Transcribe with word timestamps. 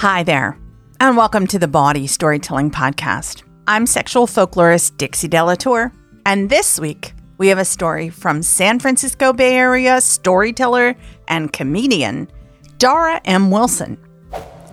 Hi 0.00 0.22
there, 0.22 0.56
and 0.98 1.14
welcome 1.14 1.46
to 1.48 1.58
the 1.58 1.68
Bawdy 1.68 2.06
Storytelling 2.06 2.70
Podcast. 2.70 3.42
I'm 3.66 3.84
sexual 3.84 4.26
folklorist 4.26 4.96
Dixie 4.96 5.28
De 5.28 5.44
La 5.44 5.56
Tour, 5.56 5.92
and 6.24 6.48
this 6.48 6.80
week 6.80 7.12
we 7.36 7.48
have 7.48 7.58
a 7.58 7.66
story 7.66 8.08
from 8.08 8.42
San 8.42 8.78
Francisco 8.78 9.34
Bay 9.34 9.56
Area 9.56 10.00
storyteller 10.00 10.96
and 11.28 11.52
comedian 11.52 12.30
Dara 12.78 13.20
M. 13.26 13.50
Wilson. 13.50 13.98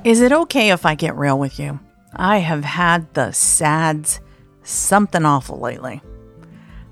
Is 0.05 0.21
it 0.21 0.31
okay 0.31 0.71
if 0.71 0.85
I 0.85 0.95
get 0.95 1.17
real 1.17 1.37
with 1.37 1.59
you? 1.59 1.77
I 2.15 2.37
have 2.37 2.63
had 2.63 3.13
the 3.13 3.33
sads 3.33 4.21
something 4.63 5.25
awful 5.25 5.59
lately. 5.59 6.01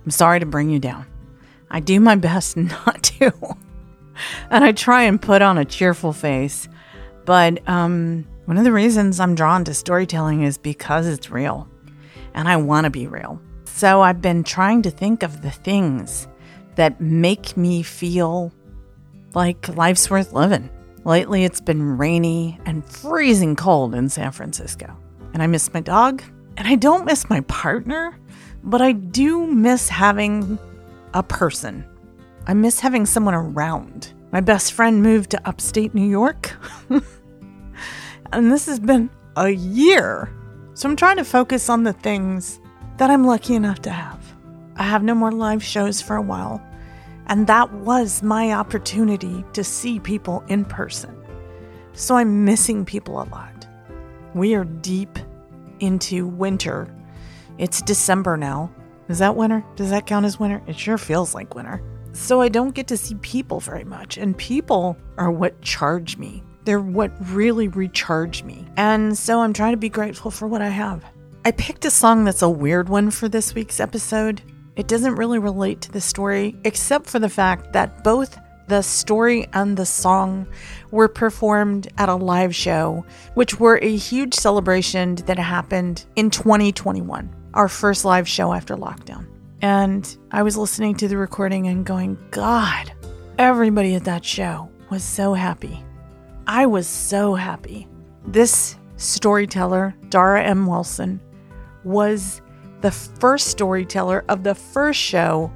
I'm 0.03 0.11
sorry 0.11 0.41
to 0.41 0.45
bring 0.45 0.69
you 0.69 0.79
down. 0.79 1.05
I 1.71 1.79
do 1.79 2.01
my 2.01 2.17
best 2.17 2.57
not 2.57 3.01
to. 3.01 3.31
and 4.49 4.65
I 4.65 4.73
try 4.73 5.03
and 5.03 5.21
put 5.21 5.41
on 5.41 5.57
a 5.57 5.63
cheerful 5.63 6.11
face. 6.11 6.67
But 7.25 7.67
um, 7.67 8.25
one 8.45 8.57
of 8.57 8.63
the 8.63 8.71
reasons 8.71 9.19
I'm 9.19 9.35
drawn 9.35 9.63
to 9.65 9.73
storytelling 9.73 10.43
is 10.43 10.57
because 10.57 11.07
it's 11.07 11.31
real. 11.31 11.67
And 12.33 12.47
I 12.47 12.57
want 12.57 12.85
to 12.85 12.89
be 12.89 13.07
real. 13.07 13.41
So 13.65 14.01
I've 14.01 14.21
been 14.21 14.43
trying 14.43 14.83
to 14.83 14.91
think 14.91 15.23
of 15.23 15.41
the 15.41 15.51
things 15.51 16.27
that 16.75 17.01
make 17.01 17.57
me 17.57 17.81
feel 17.81 18.51
like 19.33 19.75
life's 19.75 20.09
worth 20.09 20.33
living. 20.33 20.69
Lately, 21.03 21.43
it's 21.43 21.61
been 21.61 21.97
rainy 21.97 22.59
and 22.65 22.85
freezing 22.85 23.55
cold 23.55 23.93
in 23.93 24.09
San 24.09 24.31
Francisco. 24.31 24.95
And 25.33 25.43
I 25.43 25.47
miss 25.47 25.73
my 25.73 25.81
dog. 25.81 26.23
And 26.57 26.67
I 26.67 26.75
don't 26.75 27.05
miss 27.05 27.29
my 27.29 27.41
partner, 27.41 28.17
but 28.63 28.81
I 28.81 28.93
do 28.93 29.45
miss 29.45 29.89
having 29.89 30.57
a 31.13 31.21
person. 31.21 31.85
I 32.47 32.53
miss 32.53 32.79
having 32.79 33.05
someone 33.05 33.33
around. 33.33 34.13
My 34.35 34.41
best 34.41 34.73
friend 34.73 35.01
moved 35.01 35.29
to 35.29 35.47
upstate 35.47 35.95
New 35.95 36.05
York. 36.05 36.51
and 38.33 38.51
this 38.51 38.65
has 38.65 38.81
been 38.81 39.09
a 39.37 39.51
year. 39.51 40.29
So 40.73 40.89
I'm 40.89 40.97
trying 40.97 41.15
to 41.15 41.23
focus 41.23 41.69
on 41.69 41.83
the 41.83 41.93
things 41.93 42.59
that 42.97 43.09
I'm 43.09 43.25
lucky 43.25 43.55
enough 43.55 43.81
to 43.83 43.91
have. 43.91 44.19
I 44.75 44.83
have 44.83 45.03
no 45.03 45.15
more 45.15 45.31
live 45.31 45.63
shows 45.63 46.01
for 46.01 46.17
a 46.17 46.21
while. 46.21 46.61
And 47.27 47.47
that 47.47 47.71
was 47.75 48.23
my 48.23 48.51
opportunity 48.51 49.45
to 49.53 49.63
see 49.63 50.01
people 50.01 50.43
in 50.49 50.65
person. 50.65 51.15
So 51.93 52.17
I'm 52.17 52.43
missing 52.43 52.83
people 52.83 53.21
a 53.21 53.29
lot. 53.31 53.65
We 54.33 54.53
are 54.53 54.65
deep 54.65 55.17
into 55.79 56.27
winter. 56.27 56.93
It's 57.57 57.81
December 57.81 58.35
now. 58.35 58.69
Is 59.07 59.19
that 59.19 59.37
winter? 59.37 59.63
Does 59.77 59.91
that 59.91 60.07
count 60.07 60.25
as 60.25 60.41
winter? 60.41 60.61
It 60.67 60.77
sure 60.77 60.97
feels 60.97 61.33
like 61.33 61.55
winter. 61.55 61.81
So 62.15 62.39
I 62.39 62.47
don't 62.47 62.73
get 62.73 62.87
to 62.87 62.97
see 62.97 63.15
people 63.15 63.59
very 63.59 63.83
much. 63.83 64.17
And 64.17 64.37
people 64.37 64.97
are 65.17 65.29
what 65.29 65.61
charge 65.61 66.17
me. 66.17 66.41
They're 66.63 66.79
what 66.79 67.11
really 67.29 67.67
recharge 67.67 68.41
me. 68.43 68.65
And 68.77 69.15
so 69.15 69.41
I'm 69.41 69.51
trying 69.51 69.73
to 69.73 69.77
be 69.77 69.89
grateful 69.89 70.31
for 70.31 70.47
what 70.47 70.61
I 70.61 70.69
have. 70.69 71.03
I 71.43 71.51
picked 71.51 71.83
a 71.83 71.91
song 71.91 72.23
that's 72.23 72.41
a 72.41 72.49
weird 72.49 72.87
one 72.87 73.11
for 73.11 73.27
this 73.27 73.53
week's 73.53 73.81
episode. 73.81 74.41
It 74.77 74.87
doesn't 74.87 75.15
really 75.15 75.39
relate 75.39 75.81
to 75.81 75.91
the 75.91 76.01
story, 76.01 76.55
except 76.63 77.05
for 77.05 77.19
the 77.19 77.29
fact 77.29 77.73
that 77.73 78.03
both 78.03 78.39
the 78.67 78.81
story 78.81 79.47
and 79.53 79.75
the 79.75 79.85
song 79.85 80.47
were 80.91 81.09
performed 81.09 81.89
at 81.97 82.09
a 82.09 82.15
live 82.15 82.55
show, 82.55 83.05
which 83.33 83.59
were 83.59 83.77
a 83.81 83.95
huge 83.95 84.33
celebration 84.33 85.15
that 85.27 85.37
happened 85.37 86.05
in 86.15 86.29
2021, 86.29 87.29
our 87.53 87.67
first 87.67 88.05
live 88.05 88.27
show 88.27 88.53
after 88.53 88.75
lockdown. 88.75 89.27
And 89.61 90.17
I 90.31 90.43
was 90.43 90.57
listening 90.57 90.95
to 90.95 91.07
the 91.07 91.17
recording 91.17 91.67
and 91.67 91.85
going, 91.85 92.17
God, 92.31 92.91
everybody 93.37 93.95
at 93.95 94.05
that 94.05 94.25
show 94.25 94.69
was 94.89 95.03
so 95.03 95.33
happy. 95.33 95.83
I 96.47 96.65
was 96.65 96.87
so 96.87 97.35
happy. 97.35 97.87
This 98.27 98.75
storyteller, 98.97 99.95
Dara 100.09 100.43
M. 100.43 100.67
Wilson, 100.67 101.19
was 101.83 102.41
the 102.81 102.91
first 102.91 103.47
storyteller 103.47 104.23
of 104.29 104.43
the 104.43 104.55
first 104.55 104.99
show 104.99 105.51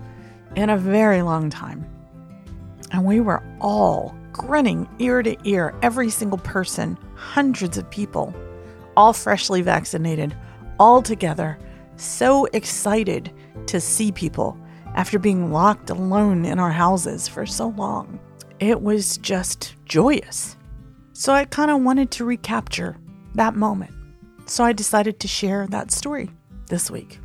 in 0.56 0.70
a 0.70 0.78
very 0.78 1.22
long 1.22 1.50
time. 1.50 1.86
And 2.92 3.06
we 3.06 3.20
were 3.20 3.44
all 3.60 4.16
grinning 4.32 4.88
ear 5.00 5.22
to 5.22 5.38
ear, 5.48 5.76
every 5.82 6.10
single 6.10 6.38
person, 6.38 6.98
hundreds 7.16 7.78
of 7.78 7.90
people, 7.92 8.34
all 8.96 9.14
freshly 9.14 9.62
vaccinated, 9.62 10.36
all 10.80 11.02
together, 11.02 11.60
so 11.98 12.46
excited 12.54 13.32
to 13.70 13.80
see 13.80 14.12
people 14.12 14.58
after 14.96 15.20
being 15.20 15.52
locked 15.52 15.90
alone 15.90 16.46
in 16.46 16.60
our 16.60 16.72
houses 16.72 17.28
for 17.28 17.46
so 17.46 17.70
long. 17.70 18.20
It 18.60 18.82
was 18.82 19.18
just 19.18 19.76
joyous. 19.86 20.58
So 21.14 21.34
I 21.34 21.46
kind 21.46 21.72
of 21.72 21.82
wanted 21.82 22.12
to 22.12 22.26
recapture 22.26 22.98
that 23.36 23.56
moment. 23.56 23.94
So 24.48 24.64
I 24.64 24.74
decided 24.74 25.20
to 25.20 25.28
share 25.28 25.68
that 25.68 25.92
story 25.92 26.32
this 26.68 26.90
week. 26.90 27.20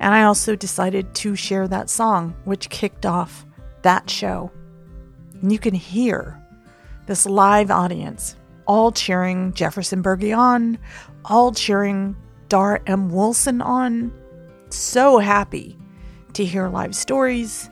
And 0.00 0.12
I 0.12 0.24
also 0.24 0.56
decided 0.56 1.14
to 1.14 1.36
share 1.36 1.68
that 1.68 1.88
song, 1.88 2.34
which 2.44 2.68
kicked 2.68 3.06
off 3.06 3.46
that 3.82 4.10
show. 4.10 4.50
And 5.40 5.52
you 5.52 5.58
can 5.58 5.74
hear 5.74 6.40
this 7.06 7.26
live 7.26 7.70
audience 7.70 8.36
all 8.66 8.90
cheering 8.90 9.52
Jefferson 9.52 10.02
Berge 10.02 10.32
on, 10.32 10.78
all 11.24 11.52
cheering 11.52 12.16
Dara 12.48 12.80
M. 12.86 13.10
Wilson 13.10 13.62
on. 13.62 14.12
So 14.74 15.18
happy 15.18 15.78
to 16.32 16.44
hear 16.44 16.68
live 16.68 16.96
stories 16.96 17.70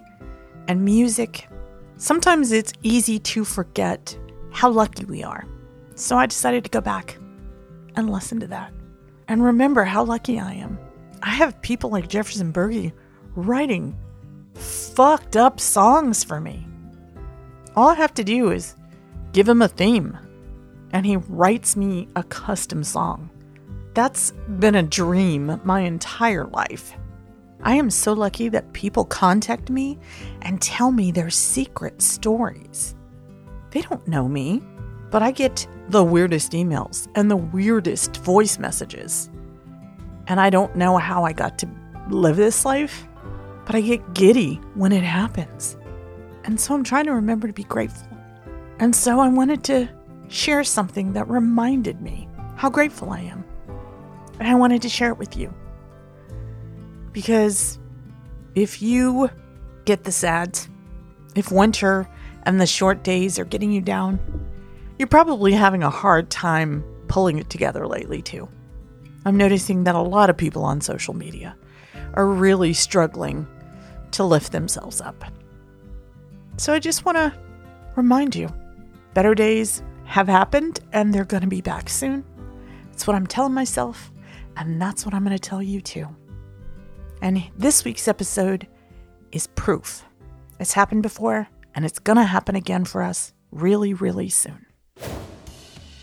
and 0.69 0.85
music. 0.85 1.49
Sometimes 1.97 2.53
it's 2.53 2.73
easy 2.85 3.19
to 3.19 3.45
forget 3.45 4.17
how 4.53 4.71
lucky 4.71 5.05
we 5.05 5.25
are. 5.25 5.45
So 5.97 6.17
I 6.17 6.27
decided 6.27 6.63
to 6.63 6.71
go 6.71 6.81
back 6.81 7.19
and 7.97 8.09
listen 8.09 8.39
to 8.39 8.47
that 8.47 8.73
and 9.27 9.43
remember 9.43 9.83
how 9.83 10.05
lucky 10.05 10.39
I 10.39 10.53
am. 10.53 10.79
I 11.25 11.31
have 11.31 11.61
people 11.61 11.91
like 11.91 12.09
Jefferson 12.09 12.53
Berge 12.53 12.93
writing 13.34 13.99
fucked 14.55 15.37
up 15.37 15.59
songs 15.59 16.23
for 16.23 16.41
me. 16.41 16.69
All 17.75 17.89
I 17.89 17.95
have 17.95 18.15
to 18.15 18.25
do 18.25 18.53
is 18.53 18.77
give 19.33 19.48
him 19.48 19.60
a 19.60 19.66
theme, 19.66 20.16
and 20.93 21.05
he 21.05 21.16
writes 21.16 21.75
me 21.77 22.07
a 22.15 22.22
custom 22.22 22.84
song. 22.84 23.28
That's 23.94 24.33
been 24.59 24.74
a 24.74 24.83
dream 24.83 25.60
my 25.65 25.80
entire 25.80 26.47
life. 26.47 26.94
I 27.62 27.74
am 27.74 27.91
so 27.91 28.12
lucky 28.12 28.48
that 28.48 28.72
people 28.72 29.04
contact 29.04 29.71
me 29.71 29.98
and 30.41 30.60
tell 30.60 30.91
me 30.91 31.12
their 31.12 31.30
secret 31.30 32.00
stories. 32.00 32.94
They 33.71 33.83
don't 33.83 34.06
know 34.09 34.28
me, 34.28 34.62
but 35.10 35.22
I 35.22 35.30
get 35.30 35.66
the 35.89 36.03
weirdest 36.03 36.53
emails 36.53 37.09
and 37.15 37.30
the 37.30 37.36
weirdest 37.36 38.16
voice 38.18 38.59
messages. 38.59 39.30
And 40.27 40.41
I 40.41 40.50
don't 40.50 40.74
know 40.74 40.97
how 40.97 41.24
I 41.24 41.33
got 41.33 41.59
to 41.59 41.68
live 42.09 42.36
this 42.36 42.65
life, 42.65 43.06
but 43.66 43.74
I 43.74 43.80
get 43.80 44.15
giddy 44.15 44.54
when 44.74 44.92
it 44.92 45.04
happens. 45.04 45.77
And 46.45 46.59
so 46.59 46.74
I'm 46.74 46.83
trying 46.83 47.04
to 47.06 47.12
remember 47.12 47.47
to 47.47 47.53
be 47.53 47.65
grateful. 47.65 48.09
And 48.78 48.97
so 48.97 49.21
I 49.21 49.28
wanted 49.28 49.62
to 49.65 49.88
share 50.28 50.65
something 50.65 51.12
that 51.12 51.28
reminded 51.28 52.00
me 52.00 52.28
how 52.56 52.71
grateful 52.71 53.10
I 53.10 53.21
am. 53.21 53.41
And 54.39 54.49
I 54.49 54.55
wanted 54.55 54.83
to 54.83 54.89
share 54.89 55.11
it 55.11 55.19
with 55.19 55.37
you. 55.37 55.53
Because 57.13 57.79
if 58.55 58.83
you 58.83 59.31
get 59.84 60.05
the 60.05 60.13
sads, 60.13 60.69
if 61.34 61.51
winter 61.51 62.09
and 62.45 62.61
the 62.61 62.67
short 62.67 63.05
days 63.05 63.39
are 63.39 63.45
getting 63.45 63.73
you 63.73 63.81
down, 63.81 64.19
you're 64.99 65.09
probably 65.09 65.53
having 65.53 65.83
a 65.83 65.91
hard 65.91 66.31
time 66.31 66.84
pulling 67.09 67.39
it 67.39 67.51
together 67.51 67.87
lately, 67.87 68.23
too. 68.23 68.49
I'm 69.25 69.37
noticing 69.37 69.84
that 69.84 69.95
a 69.95 70.01
lot 70.01 70.31
of 70.31 70.37
people 70.37 70.65
on 70.65 70.81
social 70.81 71.15
media 71.15 71.57
are 72.15 72.27
really 72.27 72.73
struggling 72.73 73.47
to 74.13 74.25
lift 74.25 74.53
themselves 74.53 75.01
up. 75.01 75.25
So 76.57 76.73
I 76.73 76.79
just 76.79 77.05
want 77.05 77.17
to 77.17 77.33
remind 77.97 78.37
you 78.37 78.49
better 79.15 79.34
days 79.34 79.83
have 80.05 80.29
happened 80.29 80.81
and 80.93 81.13
they're 81.13 81.25
going 81.25 81.43
to 81.43 81.49
be 81.49 81.61
back 81.61 81.89
soon. 81.89 82.25
It's 82.93 83.07
what 83.07 83.17
I'm 83.17 83.27
telling 83.27 83.55
myself, 83.55 84.11
and 84.57 84.81
that's 84.81 85.04
what 85.04 85.15
I'm 85.15 85.25
going 85.25 85.37
to 85.37 85.49
tell 85.49 85.63
you 85.63 85.81
too. 85.81 86.09
And 87.21 87.43
this 87.57 87.84
week's 87.84 88.09
episode 88.09 88.66
is 89.31 89.47
proof. 89.49 90.04
It's 90.59 90.72
happened 90.72 91.03
before, 91.03 91.49
and 91.75 91.84
it's 91.84 91.99
going 91.99 92.16
to 92.16 92.25
happen 92.25 92.57
again 92.57 92.84
for 92.84 93.03
us 93.03 93.33
really, 93.51 93.95
really 93.95 94.28
soon. 94.28 94.66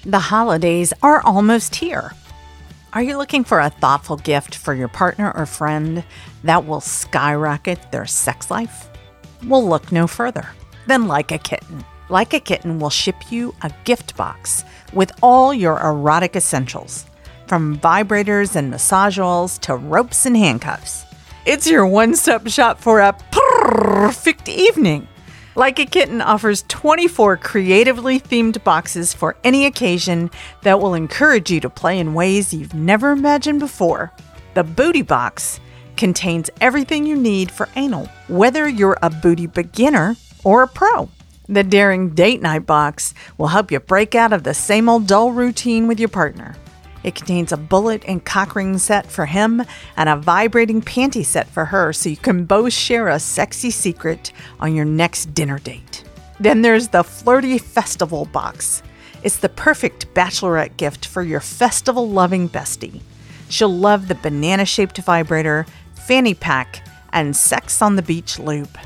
The 0.05 0.19
holidays 0.19 0.93
are 1.03 1.21
almost 1.21 1.75
here. 1.75 2.11
Are 2.93 3.03
you 3.03 3.17
looking 3.17 3.43
for 3.43 3.59
a 3.59 3.69
thoughtful 3.69 4.17
gift 4.17 4.55
for 4.55 4.73
your 4.73 4.87
partner 4.87 5.31
or 5.35 5.45
friend 5.45 6.03
that 6.43 6.65
will 6.65 6.81
skyrocket 6.81 7.91
their 7.91 8.05
sex 8.05 8.49
life? 8.49 8.89
Well, 9.45 9.67
look 9.67 9.91
no 9.91 10.07
further 10.07 10.49
than 10.87 11.07
Like 11.07 11.31
a 11.31 11.37
Kitten. 11.37 11.85
Like 12.09 12.33
a 12.33 12.39
Kitten 12.39 12.79
will 12.79 12.89
ship 12.89 13.15
you 13.29 13.53
a 13.61 13.71
gift 13.83 14.17
box 14.17 14.63
with 14.93 15.11
all 15.21 15.53
your 15.53 15.79
erotic 15.79 16.35
essentials, 16.35 17.05
from 17.49 17.79
vibrators 17.79 18.55
and 18.55 18.69
massage 18.69 19.17
oils 19.17 19.57
to 19.57 19.75
ropes 19.75 20.27
and 20.27 20.37
handcuffs. 20.37 21.05
It's 21.47 21.67
your 21.67 21.87
one 21.87 22.15
stop 22.15 22.47
shop 22.47 22.79
for 22.79 22.99
a 22.99 23.17
perfect 23.31 24.47
evening. 24.47 25.07
Like 25.55 25.79
a 25.79 25.85
Kitten 25.85 26.21
offers 26.21 26.63
24 26.67 27.37
creatively 27.37 28.19
themed 28.19 28.63
boxes 28.63 29.13
for 29.15 29.35
any 29.43 29.65
occasion 29.65 30.29
that 30.61 30.79
will 30.79 30.93
encourage 30.93 31.49
you 31.49 31.59
to 31.61 31.69
play 31.71 31.97
in 31.97 32.13
ways 32.13 32.53
you've 32.53 32.75
never 32.75 33.11
imagined 33.11 33.59
before. 33.59 34.13
The 34.53 34.63
Booty 34.63 35.01
Box 35.01 35.59
contains 35.97 36.51
everything 36.61 37.05
you 37.05 37.17
need 37.17 37.51
for 37.51 37.67
anal, 37.75 38.05
whether 38.27 38.69
you're 38.69 38.99
a 39.01 39.09
booty 39.09 39.47
beginner 39.47 40.15
or 40.43 40.61
a 40.61 40.67
pro. 40.67 41.09
The 41.47 41.63
Daring 41.63 42.11
Date 42.11 42.43
Night 42.43 42.67
Box 42.67 43.15
will 43.39 43.47
help 43.47 43.71
you 43.71 43.79
break 43.79 44.13
out 44.13 44.33
of 44.33 44.43
the 44.43 44.53
same 44.53 44.87
old 44.87 45.07
dull 45.07 45.31
routine 45.31 45.87
with 45.87 45.99
your 45.99 46.09
partner. 46.09 46.55
It 47.03 47.15
contains 47.15 47.51
a 47.51 47.57
bullet 47.57 48.03
and 48.07 48.23
cock 48.23 48.55
ring 48.55 48.77
set 48.77 49.05
for 49.05 49.25
him 49.25 49.63
and 49.95 50.09
a 50.09 50.17
vibrating 50.17 50.81
panty 50.81 51.25
set 51.25 51.47
for 51.47 51.65
her 51.65 51.93
so 51.93 52.09
you 52.09 52.17
can 52.17 52.45
both 52.45 52.73
share 52.73 53.07
a 53.07 53.19
sexy 53.19 53.71
secret 53.71 54.31
on 54.59 54.75
your 54.75 54.85
next 54.85 55.33
dinner 55.33 55.59
date. 55.59 56.03
Then 56.39 56.61
there's 56.61 56.89
the 56.89 57.03
Flirty 57.03 57.57
Festival 57.57 58.25
box. 58.25 58.83
It's 59.23 59.37
the 59.37 59.49
perfect 59.49 60.13
bachelorette 60.13 60.77
gift 60.77 61.05
for 61.05 61.23
your 61.23 61.41
festival 61.41 62.09
loving 62.09 62.47
bestie. 62.47 63.01
She'll 63.49 63.75
love 63.75 64.07
the 64.07 64.15
banana 64.15 64.65
shaped 64.65 64.97
vibrator, 64.99 65.65
fanny 65.95 66.33
pack, 66.33 66.85
and 67.11 67.35
sex 67.35 67.81
on 67.81 67.95
the 67.95 68.01
beach 68.01 68.39
lube. 68.39 68.77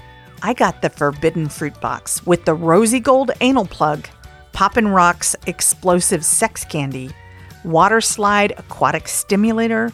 I 0.42 0.54
got 0.54 0.81
the 0.81 0.89
Forbidden 0.89 1.50
Fruit 1.50 1.80
box 1.80 2.25
with 2.25 2.45
the 2.45 2.54
rosy 2.54 3.00
gold 3.00 3.31
anal 3.42 3.66
plug, 3.66 4.07
Poppin' 4.51 4.88
Rocks 4.88 5.36
explosive 5.48 6.25
sex 6.25 6.66
candy, 6.66 7.12
water 7.63 8.01
slide 8.01 8.54
aquatic 8.57 9.07
stimulator, 9.07 9.92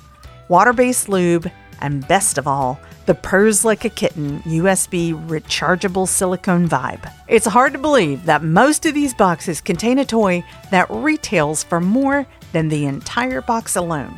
water 0.48 0.74
based 0.74 1.10
lube, 1.10 1.52
and 1.82 2.08
best 2.08 2.38
of 2.38 2.48
all, 2.48 2.80
the 3.06 3.16
Purrs 3.16 3.66
Like 3.66 3.86
a 3.86 3.90
Kitten 3.90 4.40
USB 4.42 5.14
rechargeable 5.28 6.08
silicone 6.08 6.68
vibe. 6.68 7.12
It's 7.28 7.46
hard 7.46 7.74
to 7.74 7.80
believe 7.80 8.26
that 8.26 8.44
most 8.44 8.86
of 8.86 8.94
these 8.94 9.14
boxes 9.14 9.62
contain 9.62 9.98
a 10.00 10.06
toy 10.06 10.44
that 10.72 10.90
retails 10.90 11.64
for 11.64 11.80
more 11.82 12.28
than 12.52 12.70
the 12.70 12.86
entire 12.86 13.42
box 13.42 13.76
alone. 13.76 14.16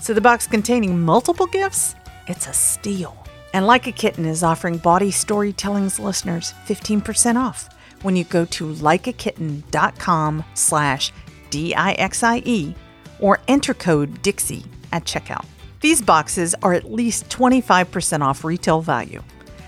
So 0.00 0.14
the 0.14 0.20
box 0.20 0.46
containing 0.46 1.00
multiple 1.00 1.46
gifts, 1.46 1.94
it's 2.26 2.46
a 2.46 2.52
steal. 2.52 3.16
And 3.54 3.66
Like 3.66 3.86
a 3.86 3.92
Kitten 3.92 4.26
is 4.26 4.42
offering 4.42 4.76
Bawdy 4.76 5.10
Storytelling's 5.10 5.98
listeners 5.98 6.52
15% 6.66 7.36
off 7.36 7.68
when 8.02 8.14
you 8.14 8.24
go 8.24 8.44
to 8.44 8.74
likeakitten.com 8.74 10.44
slash 10.54 11.12
D-I-X-I-E 11.50 12.74
or 13.20 13.40
enter 13.48 13.74
code 13.74 14.22
DIXIE 14.22 14.64
at 14.92 15.04
checkout. 15.04 15.44
These 15.80 16.02
boxes 16.02 16.54
are 16.62 16.74
at 16.74 16.92
least 16.92 17.28
25% 17.28 18.20
off 18.22 18.44
retail 18.44 18.80
value. 18.80 19.22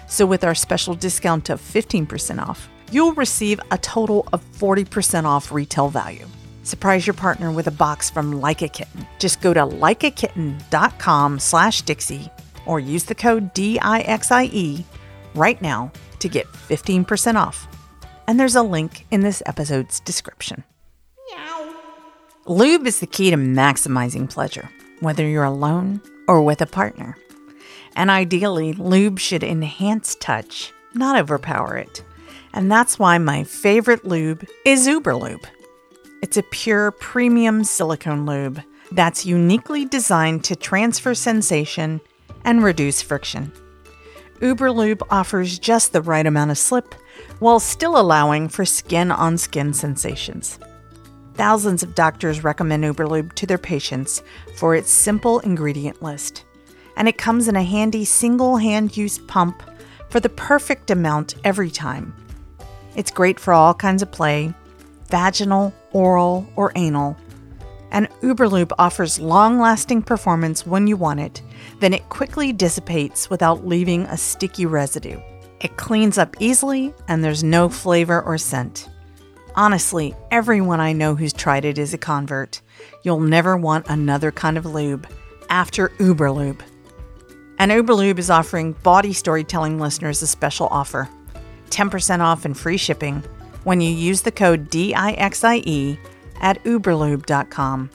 So 0.08 0.26
with 0.26 0.42
our 0.42 0.54
special 0.54 0.94
discount 0.94 1.50
of 1.50 1.60
15% 1.60 2.40
off, 2.44 2.68
you'll 2.90 3.12
receive 3.12 3.60
a 3.70 3.78
total 3.78 4.26
of 4.32 4.44
40% 4.52 5.24
off 5.24 5.52
retail 5.52 5.88
value. 5.88 6.26
Surprise 6.64 7.06
your 7.06 7.14
partner 7.14 7.50
with 7.52 7.66
a 7.68 7.72
box 7.72 8.10
from 8.10 8.40
Like 8.40 8.62
a 8.62 8.68
Kitten. 8.68 9.06
Just 9.18 9.40
go 9.40 9.54
to 9.54 9.60
likeakitten.com 9.60 11.38
slash 11.38 11.82
Dixie 11.82 12.30
or 12.66 12.80
use 12.80 13.04
the 13.04 13.14
code 13.14 13.54
DIXIE 13.54 14.84
right 15.34 15.62
now 15.62 15.92
to 16.18 16.28
get 16.28 16.46
15% 16.46 17.36
off. 17.36 17.66
And 18.26 18.38
there's 18.38 18.56
a 18.56 18.62
link 18.62 19.06
in 19.10 19.22
this 19.22 19.42
episode's 19.46 20.00
description. 20.00 20.64
Lube 22.50 22.88
is 22.88 22.98
the 22.98 23.06
key 23.06 23.30
to 23.30 23.36
maximizing 23.36 24.28
pleasure, 24.28 24.68
whether 24.98 25.24
you're 25.24 25.44
alone 25.44 26.00
or 26.26 26.42
with 26.42 26.60
a 26.60 26.66
partner. 26.66 27.16
And 27.94 28.10
ideally, 28.10 28.72
lube 28.72 29.20
should 29.20 29.44
enhance 29.44 30.16
touch, 30.16 30.72
not 30.92 31.16
overpower 31.16 31.76
it. 31.76 32.02
And 32.52 32.68
that's 32.68 32.98
why 32.98 33.18
my 33.18 33.44
favorite 33.44 34.04
lube 34.04 34.44
is 34.64 34.88
Uber 34.88 35.14
Lube. 35.14 35.46
It's 36.22 36.38
a 36.38 36.42
pure 36.42 36.90
premium 36.90 37.62
silicone 37.62 38.26
lube 38.26 38.60
that's 38.90 39.24
uniquely 39.24 39.84
designed 39.84 40.42
to 40.46 40.56
transfer 40.56 41.14
sensation 41.14 42.00
and 42.44 42.64
reduce 42.64 43.00
friction. 43.00 43.52
Uber 44.42 44.72
Lube 44.72 45.04
offers 45.08 45.56
just 45.56 45.92
the 45.92 46.02
right 46.02 46.26
amount 46.26 46.50
of 46.50 46.58
slip 46.58 46.96
while 47.38 47.60
still 47.60 47.96
allowing 47.96 48.48
for 48.48 48.64
skin 48.64 49.12
on 49.12 49.38
skin 49.38 49.72
sensations. 49.72 50.58
Thousands 51.34 51.82
of 51.82 51.94
doctors 51.94 52.44
recommend 52.44 52.84
Uberlube 52.84 53.32
to 53.34 53.46
their 53.46 53.58
patients 53.58 54.22
for 54.56 54.74
its 54.74 54.90
simple 54.90 55.40
ingredient 55.40 56.02
list. 56.02 56.44
And 56.96 57.08
it 57.08 57.18
comes 57.18 57.48
in 57.48 57.56
a 57.56 57.62
handy 57.62 58.04
single 58.04 58.56
hand 58.56 58.96
use 58.96 59.18
pump 59.18 59.62
for 60.10 60.20
the 60.20 60.28
perfect 60.28 60.90
amount 60.90 61.36
every 61.44 61.70
time. 61.70 62.14
It's 62.96 63.10
great 63.10 63.38
for 63.40 63.54
all 63.54 63.72
kinds 63.72 64.02
of 64.02 64.10
play 64.10 64.54
vaginal, 65.08 65.74
oral, 65.92 66.46
or 66.54 66.72
anal. 66.76 67.16
And 67.90 68.08
Uberlube 68.20 68.72
offers 68.78 69.18
long 69.18 69.58
lasting 69.58 70.02
performance 70.02 70.64
when 70.64 70.86
you 70.86 70.96
want 70.96 71.18
it, 71.18 71.42
then 71.80 71.92
it 71.92 72.08
quickly 72.08 72.52
dissipates 72.52 73.28
without 73.28 73.66
leaving 73.66 74.04
a 74.04 74.16
sticky 74.16 74.66
residue. 74.66 75.20
It 75.60 75.76
cleans 75.76 76.16
up 76.16 76.36
easily, 76.38 76.94
and 77.08 77.24
there's 77.24 77.42
no 77.42 77.68
flavor 77.68 78.22
or 78.22 78.38
scent. 78.38 78.88
Honestly, 79.56 80.14
everyone 80.30 80.80
I 80.80 80.92
know 80.92 81.14
who's 81.14 81.32
tried 81.32 81.64
it 81.64 81.76
is 81.76 81.92
a 81.92 81.98
convert. 81.98 82.60
You'll 83.02 83.20
never 83.20 83.56
want 83.56 83.86
another 83.88 84.30
kind 84.30 84.56
of 84.56 84.64
lube 84.64 85.08
after 85.48 85.88
Uberlube. 85.98 86.60
And 87.58 87.72
Uberlube 87.72 88.18
is 88.18 88.30
offering 88.30 88.72
Bawdy 88.82 89.12
Storytelling 89.12 89.78
listeners 89.78 90.22
a 90.22 90.26
special 90.26 90.68
offer 90.68 91.08
10% 91.70 92.20
off 92.20 92.44
and 92.44 92.58
free 92.58 92.76
shipping 92.76 93.22
when 93.64 93.80
you 93.80 93.90
use 93.90 94.22
the 94.22 94.32
code 94.32 94.70
DIXIE 94.70 95.98
at 96.40 96.62
uberlube.com. 96.64 97.90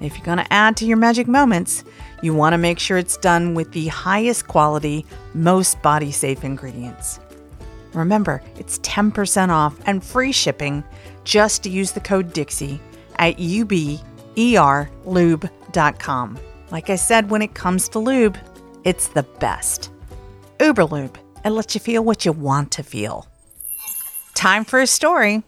If 0.00 0.16
you're 0.16 0.26
going 0.26 0.38
to 0.38 0.52
add 0.52 0.76
to 0.78 0.86
your 0.86 0.96
magic 0.98 1.26
moments, 1.26 1.84
you 2.22 2.34
want 2.34 2.52
to 2.52 2.58
make 2.58 2.78
sure 2.78 2.98
it's 2.98 3.16
done 3.16 3.54
with 3.54 3.72
the 3.72 3.88
highest 3.88 4.46
quality, 4.46 5.04
most 5.34 5.80
body 5.82 6.12
safe 6.12 6.44
ingredients. 6.44 7.18
Remember, 7.96 8.42
it's 8.56 8.78
10% 8.80 9.48
off 9.48 9.80
and 9.86 10.04
free 10.04 10.32
shipping 10.32 10.84
just 11.24 11.66
use 11.66 11.92
the 11.92 12.00
code 12.00 12.32
Dixie 12.32 12.80
at 13.18 13.36
uberlube.com. 13.38 13.98
Like 16.70 16.90
I 16.90 16.96
said, 16.96 17.30
when 17.30 17.42
it 17.42 17.54
comes 17.54 17.88
to 17.88 17.98
lube, 17.98 18.38
it's 18.84 19.08
the 19.08 19.22
best. 19.22 19.90
Uberlube, 20.58 21.16
it 21.44 21.50
lets 21.50 21.74
you 21.74 21.80
feel 21.80 22.04
what 22.04 22.24
you 22.24 22.32
want 22.32 22.70
to 22.72 22.82
feel. 22.82 23.26
Time 24.34 24.64
for 24.64 24.80
a 24.80 24.86
story. 24.86 25.42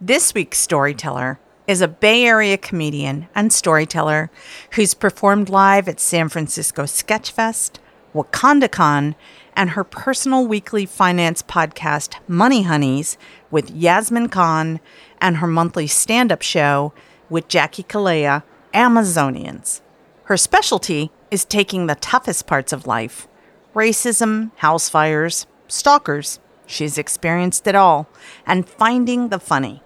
This 0.00 0.34
week's 0.34 0.58
storyteller 0.58 1.38
is 1.66 1.80
a 1.80 1.88
Bay 1.88 2.24
Area 2.24 2.56
comedian 2.56 3.26
and 3.34 3.52
storyteller 3.52 4.30
who's 4.72 4.94
performed 4.94 5.48
live 5.48 5.88
at 5.88 6.00
San 6.00 6.28
Francisco 6.28 6.84
Sketchfest, 6.84 7.78
WakandaCon, 8.16 9.14
and 9.54 9.70
her 9.70 9.84
personal 9.84 10.46
weekly 10.46 10.86
finance 10.86 11.42
podcast, 11.42 12.14
Money 12.26 12.62
Honeys, 12.62 13.16
with 13.50 13.70
Yasmin 13.70 14.28
Khan, 14.28 14.80
and 15.20 15.36
her 15.36 15.46
monthly 15.46 15.86
stand 15.86 16.32
up 16.32 16.42
show 16.42 16.92
with 17.30 17.48
Jackie 17.48 17.84
Kalea, 17.84 18.42
Amazonians. 18.74 19.80
Her 20.24 20.36
specialty 20.36 21.10
is 21.30 21.44
taking 21.44 21.86
the 21.86 21.94
toughest 21.94 22.46
parts 22.46 22.72
of 22.72 22.86
life 22.86 23.28
racism, 23.74 24.50
house 24.56 24.88
fires, 24.88 25.46
stalkers, 25.68 26.40
She's 26.66 26.98
experienced 26.98 27.66
it 27.66 27.74
all 27.74 28.08
and 28.44 28.68
finding 28.68 29.28
the 29.28 29.38
funny. 29.38 29.82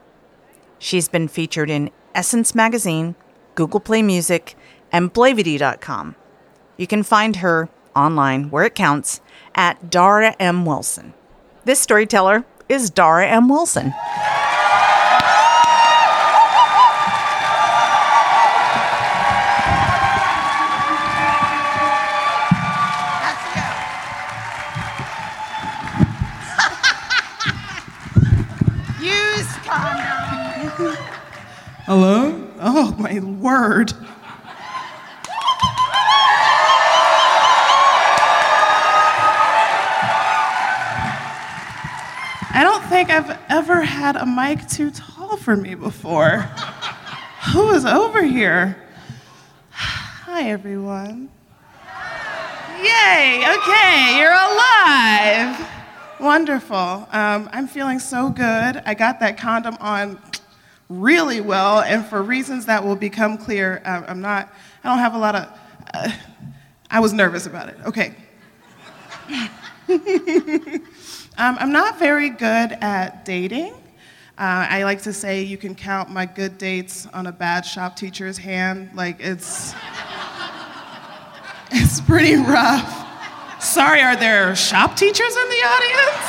She's 0.78 1.08
been 1.08 1.28
featured 1.28 1.70
in 1.70 1.90
Essence 2.14 2.54
Magazine, 2.54 3.14
Google 3.54 3.80
Play 3.80 4.02
Music, 4.02 4.56
and 4.90 5.12
Blavity.com. 5.12 6.16
You 6.78 6.86
can 6.86 7.02
find 7.02 7.36
her 7.36 7.68
online 7.94 8.50
where 8.50 8.64
it 8.64 8.74
counts 8.74 9.20
at 9.54 9.90
Dara 9.90 10.34
M. 10.38 10.64
Wilson. 10.64 11.14
This 11.64 11.80
storyteller 11.80 12.44
is 12.68 12.90
Dara 12.90 13.26
M. 13.26 13.48
Wilson. 13.48 13.86
Use 29.00 29.46
condom. 29.64 30.96
Hello? 31.86 32.48
Oh, 32.60 32.94
my 32.98 33.18
word. 33.20 33.92
Think 42.90 43.08
I've 43.08 43.38
ever 43.48 43.82
had 43.82 44.16
a 44.16 44.26
mic 44.26 44.66
too 44.66 44.90
tall 44.90 45.36
for 45.36 45.54
me 45.54 45.76
before. 45.76 46.38
Who 47.52 47.70
is 47.70 47.84
over 47.84 48.20
here? 48.20 48.82
Hi, 49.70 50.50
everyone. 50.50 51.28
Yay, 52.82 53.44
okay, 53.46 54.18
you're 54.18 54.32
alive. 54.32 55.68
Wonderful. 56.18 57.06
Um, 57.12 57.48
I'm 57.52 57.68
feeling 57.68 58.00
so 58.00 58.28
good. 58.28 58.82
I 58.84 58.94
got 58.98 59.20
that 59.20 59.38
condom 59.38 59.76
on 59.78 60.20
really 60.88 61.40
well, 61.40 61.82
and 61.82 62.04
for 62.04 62.24
reasons 62.24 62.66
that 62.66 62.82
will 62.82 62.96
become 62.96 63.38
clear, 63.38 63.82
um, 63.84 64.04
I'm 64.08 64.20
not, 64.20 64.52
I 64.82 64.88
don't 64.88 64.98
have 64.98 65.14
a 65.14 65.18
lot 65.18 65.36
of, 65.36 65.58
uh, 65.94 66.10
I 66.90 66.98
was 66.98 67.12
nervous 67.12 67.46
about 67.46 67.68
it. 67.68 67.76
Okay. 67.86 68.16
um, 71.40 71.56
I'm 71.58 71.72
not 71.72 71.98
very 71.98 72.28
good 72.28 72.72
at 72.82 73.24
dating. 73.24 73.72
Uh, 74.38 74.66
I 74.68 74.84
like 74.84 75.02
to 75.02 75.12
say 75.12 75.42
you 75.42 75.56
can 75.56 75.74
count 75.74 76.10
my 76.10 76.26
good 76.26 76.58
dates 76.58 77.06
on 77.14 77.26
a 77.26 77.32
bad 77.32 77.62
shop 77.62 77.96
teacher's 77.96 78.36
hand. 78.36 78.90
Like, 78.94 79.16
it's. 79.20 79.74
It's 81.72 82.00
pretty 82.00 82.34
rough. 82.34 83.62
Sorry, 83.62 84.00
are 84.00 84.16
there 84.16 84.56
shop 84.56 84.96
teachers 84.96 85.36
in 85.36 85.48
the 85.48 85.62
audience? 85.72 86.26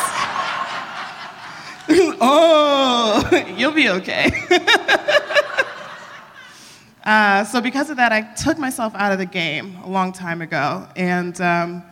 oh, 2.21 3.53
you'll 3.57 3.71
be 3.71 3.89
okay. 3.89 4.31
uh, 7.03 7.43
so, 7.45 7.59
because 7.59 7.89
of 7.89 7.97
that, 7.97 8.11
I 8.11 8.21
took 8.35 8.59
myself 8.59 8.93
out 8.93 9.11
of 9.11 9.17
the 9.17 9.25
game 9.25 9.77
a 9.83 9.89
long 9.89 10.13
time 10.13 10.43
ago. 10.43 10.87
And 10.95 11.41
um, 11.41 11.83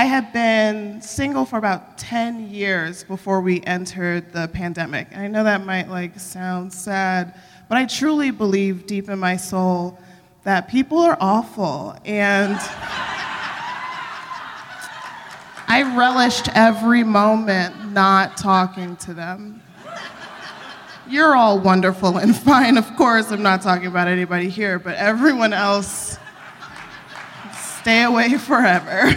I 0.00 0.04
had 0.04 0.32
been 0.32 1.02
single 1.02 1.44
for 1.44 1.58
about 1.58 1.98
10 1.98 2.48
years 2.48 3.04
before 3.04 3.42
we 3.42 3.60
entered 3.64 4.32
the 4.32 4.48
pandemic. 4.48 5.08
And 5.10 5.20
I 5.20 5.26
know 5.26 5.44
that 5.44 5.66
might 5.66 5.90
like 5.90 6.18
sound 6.18 6.72
sad, 6.72 7.38
but 7.68 7.76
I 7.76 7.84
truly 7.84 8.30
believe 8.30 8.86
deep 8.86 9.10
in 9.10 9.18
my 9.18 9.36
soul 9.36 9.98
that 10.44 10.68
people 10.68 11.00
are 11.00 11.18
awful. 11.20 11.94
And 12.06 12.54
I 15.68 15.94
relished 15.94 16.48
every 16.54 17.04
moment 17.04 17.92
not 17.92 18.38
talking 18.38 18.96
to 18.96 19.12
them. 19.12 19.62
You're 21.10 21.36
all 21.36 21.58
wonderful 21.60 22.16
and 22.16 22.34
fine. 22.46 22.78
Of 22.78 22.96
course, 22.96 23.30
I'm 23.30 23.42
not 23.42 23.60
talking 23.60 23.88
about 23.88 24.08
anybody 24.08 24.48
here, 24.48 24.78
but 24.78 24.94
everyone 24.94 25.52
else, 25.52 26.16
stay 27.82 28.04
away 28.04 28.38
forever. 28.38 29.14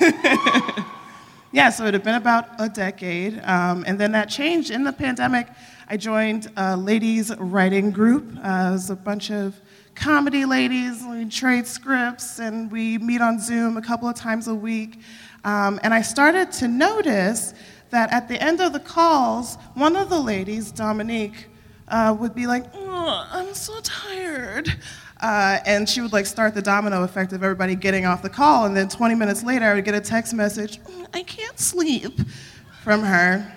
yeah, 1.52 1.70
so 1.70 1.86
it 1.86 1.94
had 1.94 2.02
been 2.02 2.14
about 2.14 2.48
a 2.58 2.68
decade. 2.68 3.40
Um, 3.44 3.84
and 3.86 3.98
then 3.98 4.12
that 4.12 4.28
changed 4.28 4.70
in 4.70 4.84
the 4.84 4.92
pandemic. 4.92 5.48
I 5.88 5.96
joined 5.96 6.50
a 6.56 6.76
ladies' 6.76 7.34
writing 7.36 7.90
group. 7.90 8.26
Uh, 8.38 8.68
it 8.68 8.72
was 8.72 8.90
a 8.90 8.96
bunch 8.96 9.30
of 9.30 9.54
comedy 9.94 10.44
ladies. 10.44 11.04
We 11.08 11.26
trade 11.26 11.66
scripts 11.66 12.38
and 12.38 12.70
we 12.70 12.98
meet 12.98 13.20
on 13.20 13.40
Zoom 13.40 13.76
a 13.76 13.82
couple 13.82 14.08
of 14.08 14.16
times 14.16 14.48
a 14.48 14.54
week. 14.54 15.00
Um, 15.44 15.78
and 15.82 15.92
I 15.92 16.02
started 16.02 16.50
to 16.52 16.68
notice 16.68 17.54
that 17.90 18.12
at 18.12 18.28
the 18.28 18.42
end 18.42 18.60
of 18.60 18.72
the 18.72 18.80
calls, 18.80 19.56
one 19.74 19.94
of 19.94 20.08
the 20.08 20.18
ladies, 20.18 20.72
Dominique, 20.72 21.46
uh, 21.88 22.16
would 22.18 22.34
be 22.34 22.46
like, 22.46 22.64
oh, 22.74 23.28
I'm 23.30 23.54
so 23.54 23.78
tired. 23.82 24.74
Uh, 25.24 25.58
and 25.64 25.88
she 25.88 26.02
would 26.02 26.12
like 26.12 26.26
start 26.26 26.52
the 26.52 26.60
domino 26.60 27.02
effect 27.02 27.32
of 27.32 27.42
everybody 27.42 27.74
getting 27.74 28.04
off 28.04 28.20
the 28.20 28.28
call. 28.28 28.66
And 28.66 28.76
then 28.76 28.90
20 28.90 29.14
minutes 29.14 29.42
later, 29.42 29.64
I 29.64 29.72
would 29.72 29.86
get 29.86 29.94
a 29.94 30.00
text 30.00 30.34
message, 30.34 30.82
"Mm, 30.82 31.06
I 31.14 31.22
can't 31.22 31.58
sleep 31.58 32.20
from 32.82 33.02
her. 33.02 33.50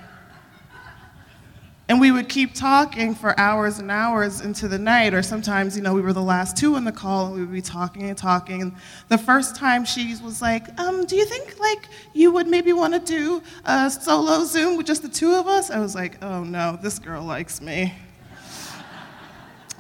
And 1.90 2.00
we 2.00 2.12
would 2.12 2.30
keep 2.30 2.54
talking 2.54 3.14
for 3.14 3.38
hours 3.38 3.80
and 3.80 3.92
hours 3.92 4.40
into 4.40 4.70
the 4.70 4.80
night, 4.80 5.14
or 5.14 5.22
sometimes, 5.22 5.76
you 5.76 5.84
know, 5.84 5.94
we 5.94 6.00
were 6.00 6.14
the 6.14 6.22
last 6.22 6.56
two 6.56 6.76
on 6.76 6.86
the 6.86 6.92
call, 6.94 7.26
and 7.26 7.36
we 7.36 7.42
would 7.42 7.52
be 7.52 7.62
talking 7.62 8.04
and 8.04 8.18
talking. 8.18 8.62
And 8.62 8.72
the 9.10 9.18
first 9.18 9.58
time 9.58 9.84
she 9.84 10.16
was 10.24 10.42
like, 10.42 10.68
um, 10.80 11.06
"Do 11.06 11.18
you 11.18 11.26
think 11.26 11.60
like 11.60 11.90
you 12.14 12.32
would 12.32 12.48
maybe 12.48 12.72
want 12.72 12.94
to 12.94 13.00
do 13.00 13.44
a 13.66 13.90
solo 13.90 14.46
Zoom 14.46 14.78
with 14.78 14.86
just 14.86 15.02
the 15.02 15.10
two 15.10 15.36
of 15.36 15.48
us?" 15.48 15.70
I 15.70 15.80
was 15.80 15.96
like, 15.96 16.18
"Oh 16.22 16.46
no, 16.46 16.80
this 16.82 16.98
girl 16.98 17.26
likes 17.26 17.60
me." 17.60 17.94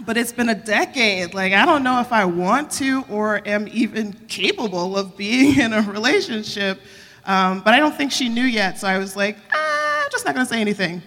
But 0.05 0.17
it's 0.17 0.31
been 0.31 0.49
a 0.49 0.55
decade. 0.55 1.33
Like 1.33 1.53
I 1.53 1.65
don't 1.65 1.83
know 1.83 1.99
if 1.99 2.11
I 2.11 2.25
want 2.25 2.71
to 2.73 3.03
or 3.09 3.41
am 3.47 3.67
even 3.69 4.13
capable 4.27 4.97
of 4.97 5.17
being 5.17 5.59
in 5.59 5.73
a 5.73 5.81
relationship. 5.81 6.79
Um, 7.25 7.61
but 7.61 7.73
I 7.73 7.79
don't 7.79 7.95
think 7.95 8.11
she 8.11 8.29
knew 8.29 8.43
yet, 8.43 8.79
so 8.79 8.87
I 8.87 8.97
was 8.97 9.15
like, 9.15 9.37
ah, 9.53 10.03
I'm 10.03 10.09
just 10.11 10.25
not 10.25 10.33
gonna 10.33 10.45
say 10.45 10.61
anything 10.61 11.01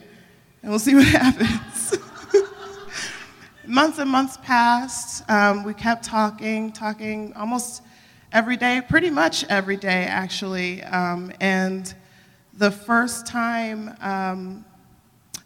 and 0.63 0.71
we'll 0.71 0.79
see 0.79 0.95
what 0.97 1.07
happens. 1.07 1.97
months 3.67 3.99
and 3.99 4.11
months 4.11 4.37
passed. 4.39 5.29
Um, 5.31 5.65
we 5.65 5.75
kept 5.75 6.05
talking, 6.05 6.73
talking 6.73 7.33
almost 7.35 7.83
every 8.33 8.57
day, 8.57 8.83
pretty 8.87 9.11
much 9.11 9.45
every 9.45 9.77
day, 9.77 10.05
actually. 10.05 10.83
Um, 10.83 11.33
and 11.41 11.93
the 12.55 12.71
first 12.71 13.27
time 13.27 13.97
um, 14.01 14.65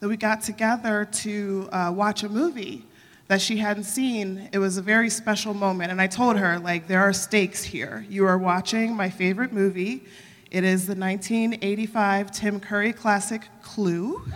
that 0.00 0.08
we 0.08 0.16
got 0.16 0.42
together 0.42 1.06
to 1.12 1.68
uh, 1.72 1.92
watch 1.94 2.22
a 2.22 2.28
movie 2.28 2.84
that 3.28 3.40
she 3.40 3.56
hadn't 3.56 3.84
seen, 3.84 4.50
it 4.52 4.58
was 4.58 4.76
a 4.76 4.82
very 4.82 5.08
special 5.08 5.54
moment. 5.54 5.90
And 5.90 6.00
I 6.00 6.06
told 6.06 6.36
her, 6.36 6.58
like, 6.58 6.86
there 6.88 7.00
are 7.00 7.12
stakes 7.12 7.64
here. 7.64 8.04
You 8.08 8.26
are 8.26 8.36
watching 8.36 8.94
my 8.94 9.08
favorite 9.08 9.52
movie. 9.52 10.04
It 10.50 10.62
is 10.62 10.86
the 10.86 10.94
1985 10.94 12.30
Tim 12.30 12.60
Curry 12.60 12.92
classic 12.92 13.42
Clue. 13.62 14.22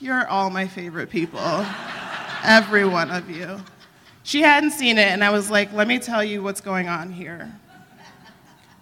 You're 0.00 0.28
all 0.28 0.50
my 0.50 0.66
favorite 0.66 1.10
people. 1.10 1.66
Every 2.44 2.84
one 2.84 3.10
of 3.10 3.28
you. 3.30 3.60
She 4.22 4.42
hadn't 4.42 4.72
seen 4.72 4.98
it, 4.98 5.08
and 5.08 5.24
I 5.24 5.30
was 5.30 5.50
like, 5.50 5.72
let 5.72 5.88
me 5.88 5.98
tell 5.98 6.22
you 6.22 6.42
what's 6.42 6.60
going 6.60 6.86
on 6.86 7.10
here. 7.10 7.50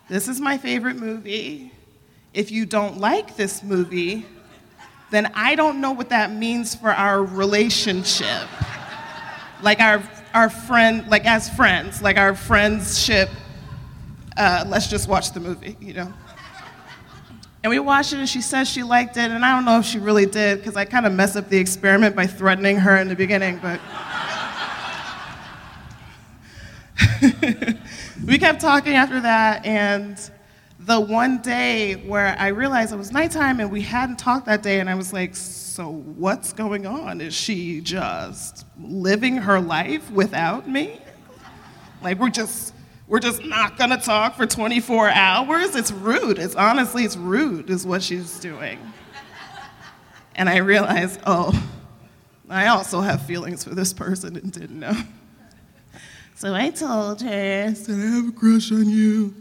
This 0.08 0.28
is 0.28 0.40
my 0.40 0.58
favorite 0.58 0.96
movie. 0.96 1.72
If 2.34 2.50
you 2.50 2.66
don't 2.66 2.98
like 2.98 3.36
this 3.36 3.62
movie, 3.62 4.26
then 5.10 5.30
I 5.34 5.54
don't 5.54 5.80
know 5.80 5.92
what 5.92 6.08
that 6.08 6.32
means 6.32 6.74
for 6.74 6.90
our 6.90 7.22
relationship. 7.22 8.48
Like 9.62 9.80
our, 9.80 10.02
our 10.34 10.50
friend, 10.50 11.06
like 11.08 11.24
as 11.24 11.48
friends, 11.48 12.02
like 12.02 12.16
our 12.16 12.34
friendship. 12.34 13.30
Uh, 14.36 14.64
let's 14.68 14.88
just 14.88 15.08
watch 15.08 15.32
the 15.32 15.40
movie, 15.40 15.76
you 15.80 15.94
know? 15.94 16.12
And 17.62 17.70
we 17.70 17.78
watched 17.78 18.12
it, 18.12 18.18
and 18.18 18.28
she 18.28 18.42
says 18.42 18.68
she 18.68 18.82
liked 18.84 19.16
it, 19.16 19.30
and 19.30 19.44
I 19.44 19.54
don't 19.54 19.64
know 19.64 19.80
if 19.80 19.86
she 19.86 19.98
really 19.98 20.26
did, 20.26 20.58
because 20.58 20.76
I 20.76 20.84
kind 20.84 21.04
of 21.04 21.12
messed 21.12 21.36
up 21.36 21.48
the 21.48 21.58
experiment 21.58 22.14
by 22.14 22.26
threatening 22.26 22.76
her 22.76 22.96
in 22.96 23.08
the 23.08 23.16
beginning, 23.16 23.58
but. 23.58 23.80
we 28.26 28.38
kept 28.38 28.60
talking 28.60 28.94
after 28.94 29.20
that, 29.20 29.66
and 29.66 30.30
the 30.86 31.00
one 31.00 31.38
day 31.38 31.94
where 31.94 32.36
I 32.38 32.48
realized 32.48 32.92
it 32.92 32.96
was 32.96 33.10
nighttime 33.10 33.58
and 33.58 33.72
we 33.72 33.82
hadn't 33.82 34.20
talked 34.20 34.46
that 34.46 34.62
day, 34.62 34.78
and 34.78 34.88
I 34.88 34.94
was 34.94 35.12
like, 35.12 35.34
so 35.34 35.90
what's 35.90 36.52
going 36.52 36.86
on? 36.86 37.20
Is 37.20 37.34
she 37.34 37.80
just 37.80 38.64
living 38.80 39.36
her 39.36 39.60
life 39.60 40.08
without 40.12 40.68
me? 40.68 41.00
Like, 42.02 42.18
we're 42.18 42.30
just 42.30 42.72
we're 43.08 43.20
just 43.20 43.44
not 43.44 43.76
gonna 43.76 44.00
talk 44.00 44.36
for 44.36 44.46
24 44.46 45.10
hours. 45.10 45.74
It's 45.74 45.90
rude. 45.90 46.38
It's 46.38 46.54
honestly, 46.54 47.04
it's 47.04 47.16
rude, 47.16 47.68
is 47.68 47.84
what 47.84 48.02
she's 48.02 48.38
doing. 48.38 48.78
And 50.36 50.48
I 50.48 50.58
realized, 50.58 51.20
oh, 51.26 51.52
I 52.48 52.68
also 52.68 53.00
have 53.00 53.26
feelings 53.26 53.64
for 53.64 53.74
this 53.74 53.92
person 53.92 54.36
and 54.36 54.52
didn't 54.52 54.78
know. 54.78 54.94
So 56.36 56.54
I 56.54 56.70
told 56.70 57.22
her, 57.22 57.64
I 57.68 57.72
said, 57.72 57.94
I 57.94 58.06
have 58.16 58.28
a 58.28 58.32
crush 58.32 58.70
on 58.70 58.88
you. 58.88 59.34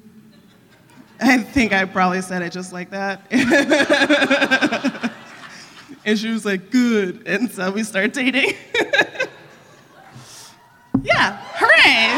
I 1.19 1.38
think 1.38 1.74
I 1.74 1.86
probably 1.86 2.22
said 2.22 2.41
it 2.41 2.51
just 2.51 2.74
like 2.74 2.89
that. 2.91 3.22
and 6.05 6.19
she 6.19 6.29
was 6.29 6.45
like, 6.45 6.72
good. 6.72 7.27
And 7.27 7.50
so 7.51 7.72
we 7.72 7.84
start 7.84 8.13
dating. 8.13 8.53
yeah, 11.03 11.38
hooray. 11.55 12.10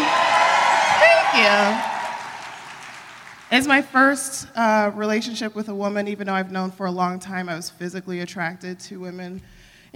Thank 1.00 1.36
you. 1.38 1.98
It's 3.58 3.68
my 3.68 3.82
first 3.82 4.48
uh, 4.56 4.92
relationship 4.94 5.56
with 5.56 5.70
a 5.70 5.76
woman, 5.76 6.08
even 6.08 6.28
though 6.28 6.34
I've 6.34 6.52
known 6.52 6.72
for 6.72 6.86
a 6.86 6.92
long 6.92 7.20
time 7.20 7.48
I 7.48 7.56
was 7.56 7.70
physically 7.70 8.20
attracted 8.20 8.80
to 8.82 9.00
women. 9.00 9.42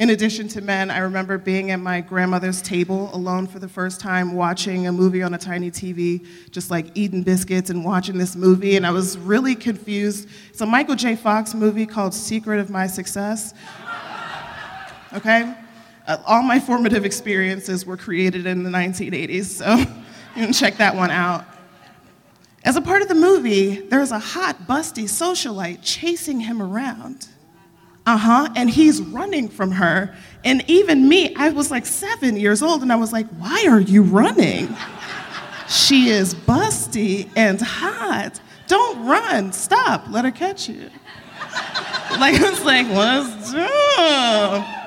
In 0.01 0.09
addition 0.09 0.47
to 0.47 0.61
men, 0.61 0.89
I 0.89 0.97
remember 0.97 1.37
being 1.37 1.69
at 1.69 1.79
my 1.79 2.01
grandmother's 2.01 2.59
table 2.59 3.11
alone 3.13 3.45
for 3.45 3.59
the 3.59 3.67
first 3.67 3.99
time, 3.99 4.33
watching 4.33 4.87
a 4.87 4.91
movie 4.91 5.21
on 5.21 5.35
a 5.35 5.37
tiny 5.37 5.69
TV, 5.69 6.25
just 6.49 6.71
like 6.71 6.87
eating 6.95 7.21
biscuits 7.21 7.69
and 7.69 7.85
watching 7.85 8.17
this 8.17 8.35
movie, 8.35 8.77
and 8.77 8.87
I 8.87 8.89
was 8.89 9.15
really 9.19 9.53
confused. 9.53 10.27
It's 10.49 10.59
a 10.59 10.65
Michael 10.65 10.95
J. 10.95 11.15
Fox 11.15 11.53
movie 11.53 11.85
called 11.85 12.15
Secret 12.15 12.59
of 12.59 12.71
My 12.71 12.87
Success. 12.87 13.53
Okay? 15.13 15.53
Uh, 16.07 16.17
all 16.25 16.41
my 16.41 16.59
formative 16.59 17.05
experiences 17.05 17.85
were 17.85 17.95
created 17.95 18.47
in 18.47 18.63
the 18.63 18.71
1980s, 18.71 19.43
so 19.43 19.75
you 20.35 20.45
can 20.45 20.51
check 20.51 20.77
that 20.77 20.95
one 20.95 21.11
out. 21.11 21.45
As 22.63 22.75
a 22.75 22.81
part 22.81 23.03
of 23.03 23.07
the 23.07 23.13
movie, 23.13 23.81
there's 23.81 24.11
a 24.11 24.17
hot, 24.17 24.67
busty 24.67 25.03
socialite 25.03 25.77
chasing 25.83 26.39
him 26.39 26.59
around. 26.59 27.27
Uh 28.11 28.17
huh. 28.17 28.49
And 28.57 28.69
he's 28.69 28.99
running 28.99 29.47
from 29.47 29.71
her. 29.71 30.13
And 30.43 30.69
even 30.69 31.07
me, 31.07 31.33
I 31.35 31.47
was 31.51 31.71
like 31.71 31.85
seven 31.85 32.35
years 32.35 32.61
old, 32.61 32.81
and 32.81 32.91
I 32.91 32.97
was 32.97 33.13
like, 33.13 33.25
why 33.37 33.65
are 33.69 33.79
you 33.79 34.03
running? 34.03 34.67
she 35.69 36.09
is 36.09 36.35
busty 36.35 37.29
and 37.37 37.61
hot. 37.61 38.41
Don't 38.67 39.05
run. 39.05 39.53
Stop. 39.53 40.03
Let 40.09 40.25
her 40.25 40.31
catch 40.31 40.67
you. 40.67 40.89
like, 42.19 42.35
I 42.35 42.49
was 42.49 42.65
like, 42.65 42.87
what's 42.87 43.53
up? 43.53 44.77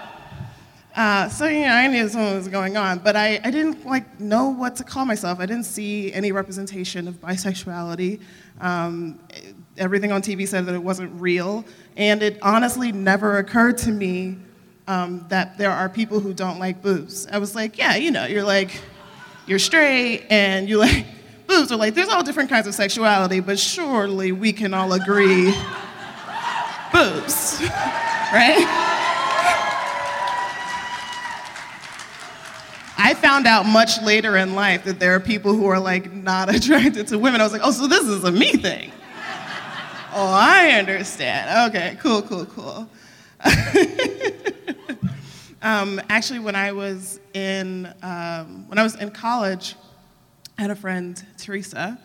Uh, 0.95 1.29
so 1.31 1.49
know, 1.49 1.69
I 1.69 1.87
knew 1.87 2.07
something 2.11 2.37
was 2.37 2.49
going 2.49 2.77
on, 2.77 2.99
but 2.99 3.17
I, 3.17 3.41
I 3.43 3.51
didn't 3.51 3.87
like 3.87 4.21
know 4.21 4.51
what 4.51 4.77
to 4.77 4.85
call 4.85 5.07
myself. 5.07 5.41
I 5.41 5.47
didn't 5.47 5.65
see 5.65 6.13
any 6.13 6.31
representation 6.31 7.09
of 7.09 7.23
bisexuality. 7.23 8.21
Um, 8.61 9.19
everything 9.77 10.13
on 10.13 10.23
TV 10.23 10.47
said 10.47 10.67
that 10.67 10.75
it 10.75 10.83
wasn't 10.83 11.21
real, 11.21 11.65
and 11.97 12.23
it 12.23 12.39
honestly 12.43 12.93
never 12.93 13.39
occurred 13.39 13.79
to 13.79 13.91
me 13.91 14.39
um, 14.87 15.25
that 15.29 15.59
there 15.59 15.71
are 15.71 15.89
people 15.89 16.21
who 16.21 16.35
don't 16.35 16.59
like 16.59 16.83
boobs. 16.83 17.27
I 17.31 17.39
was 17.39 17.55
like, 17.55 17.79
yeah, 17.79 17.97
you 17.97 18.11
know, 18.11 18.27
you're 18.27 18.45
like, 18.45 18.81
you're 19.47 19.59
straight, 19.59 20.27
and 20.31 20.69
you 20.69 20.79
like 20.79 21.07
boobs. 21.47 21.73
Are 21.73 21.77
like, 21.77 21.95
there's 21.95 22.09
all 22.09 22.23
different 22.23 22.51
kinds 22.51 22.67
of 22.67 22.75
sexuality, 22.75 23.41
but 23.41 23.59
surely 23.59 24.33
we 24.33 24.53
can 24.53 24.75
all 24.75 24.93
agree, 24.93 25.47
boobs, 26.93 27.61
right? 28.33 28.93
I 32.97 33.13
found 33.15 33.47
out 33.47 33.67
much 33.67 34.01
later 34.03 34.37
in 34.37 34.55
life 34.55 34.85
that 34.85 34.99
there 34.99 35.15
are 35.15 35.21
people 35.21 35.55
who 35.55 35.67
are 35.67 35.81
like 35.81 36.13
not 36.13 36.55
attracted 36.55 37.09
to 37.09 37.19
women. 37.19 37.41
I 37.41 37.45
was 37.45 37.53
like, 37.53 37.63
oh, 37.65 37.71
so 37.71 37.87
this 37.87 38.05
is 38.05 38.25
a 38.25 38.33
me 38.33 38.53
thing. 38.53 38.93
Oh, 40.15 40.33
I 40.33 40.71
understand. 40.71 41.71
Okay, 41.71 41.97
cool, 42.01 42.23
cool, 42.23 42.47
cool. 42.47 42.89
um, 45.63 46.01
actually, 46.09 46.39
when 46.39 46.55
I 46.55 46.73
was 46.73 47.21
in 47.35 47.93
um, 48.03 48.69
when 48.69 48.79
I 48.79 48.83
was 48.83 48.95
in 48.95 49.11
college, 49.11 49.75
I 50.57 50.63
had 50.63 50.71
a 50.71 50.77
friend, 50.77 51.23
Teresa, 51.37 51.99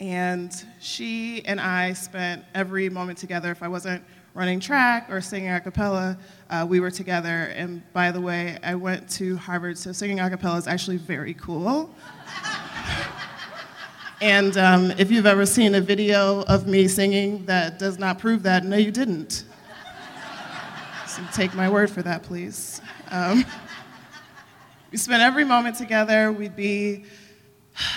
and 0.00 0.52
she 0.80 1.44
and 1.46 1.60
I 1.60 1.92
spent 1.92 2.44
every 2.54 2.90
moment 2.90 3.18
together. 3.18 3.50
If 3.50 3.62
I 3.62 3.68
wasn't 3.68 4.02
running 4.34 4.58
track 4.58 5.06
or 5.08 5.20
singing 5.20 5.50
a 5.50 5.60
cappella, 5.60 6.18
uh, 6.50 6.66
we 6.68 6.80
were 6.80 6.90
together. 6.90 7.52
And 7.54 7.82
by 7.92 8.10
the 8.10 8.20
way, 8.20 8.58
I 8.64 8.74
went 8.74 9.08
to 9.10 9.36
Harvard, 9.36 9.78
so 9.78 9.92
singing 9.92 10.18
a 10.18 10.28
cappella 10.28 10.58
is 10.58 10.66
actually 10.66 10.96
very 10.96 11.34
cool. 11.34 11.94
and 14.20 14.56
um, 14.56 14.90
if 14.92 15.10
you've 15.10 15.26
ever 15.26 15.44
seen 15.44 15.74
a 15.74 15.80
video 15.80 16.42
of 16.42 16.66
me 16.66 16.88
singing 16.88 17.44
that 17.46 17.78
does 17.78 17.98
not 17.98 18.18
prove 18.18 18.42
that, 18.44 18.64
no, 18.64 18.76
you 18.76 18.90
didn't. 18.90 19.44
So 21.06 21.22
take 21.32 21.54
my 21.54 21.68
word 21.70 21.90
for 21.90 22.02
that, 22.02 22.22
please. 22.22 22.80
Um, 23.10 23.44
we 24.90 24.98
spent 24.98 25.22
every 25.22 25.44
moment 25.44 25.76
together. 25.76 26.32
We'd 26.32 26.56
be 26.56 27.04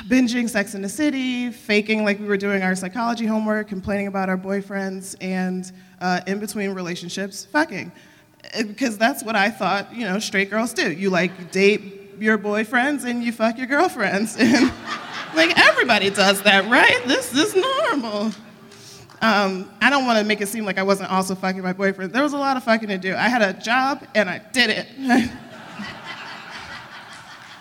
binging 0.08 0.50
Sex 0.50 0.76
in 0.76 0.82
the 0.82 0.90
City, 0.90 1.52
faking 1.52 2.04
like 2.04 2.20
we 2.20 2.26
were 2.26 2.38
doing 2.38 2.62
our 2.64 2.76
psychology 2.76 3.26
homework, 3.26 3.68
complaining 3.68 4.08
about 4.08 4.30
our 4.30 4.38
boyfriends, 4.38 5.16
and 5.22 5.72
uh, 6.02 6.22
in 6.28 6.40
between 6.40 6.72
relationships, 6.72 7.46
fucking. 7.46 7.92
Because 8.56 8.96
uh, 8.96 9.00
that's 9.00 9.24
what 9.24 9.36
I 9.36 9.50
thought, 9.50 9.94
you 9.94 10.06
know, 10.06 10.20
straight 10.20 10.50
girls 10.50 10.74
do. 10.74 10.92
You 10.92 11.10
like 11.10 11.52
date 11.52 12.12
your 12.20 12.38
boyfriends 12.38 13.06
and 13.06 13.24
you 13.24 13.32
fuck 13.32 13.58
your 13.58 13.68
girlfriends. 13.68 14.38
And 14.48 14.72
like 15.38 15.58
everybody 15.58 16.10
does 16.10 16.42
that, 16.42 16.70
right? 16.70 17.02
This 17.06 17.34
is 17.34 17.56
normal. 17.56 18.32
Um, 19.22 19.72
I 19.82 19.90
don't 19.90 20.06
want 20.06 20.20
to 20.20 20.26
make 20.26 20.42
it 20.42 20.48
seem 20.48 20.66
like 20.66 20.78
I 20.78 20.84
wasn't 20.84 21.12
also 21.12 21.34
fucking 21.36 21.62
my 21.62 21.74
boyfriend. 21.74 22.14
There 22.14 22.24
was 22.24 22.34
a 22.34 22.38
lot 22.38 22.58
of 22.58 22.64
fucking 22.64 22.90
to 22.90 22.98
do. 22.98 23.16
I 23.16 23.30
had 23.30 23.42
a 23.42 23.54
job 23.54 24.06
and 24.14 24.30
I 24.30 24.40
did 24.52 24.70
it. 24.70 24.88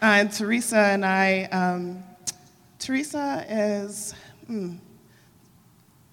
and 0.03 0.33
Teresa 0.33 0.79
and 0.79 1.05
I, 1.05 1.45
um, 1.45 2.03
Teresa 2.79 3.45
is 3.49 4.15
mm, 4.51 4.79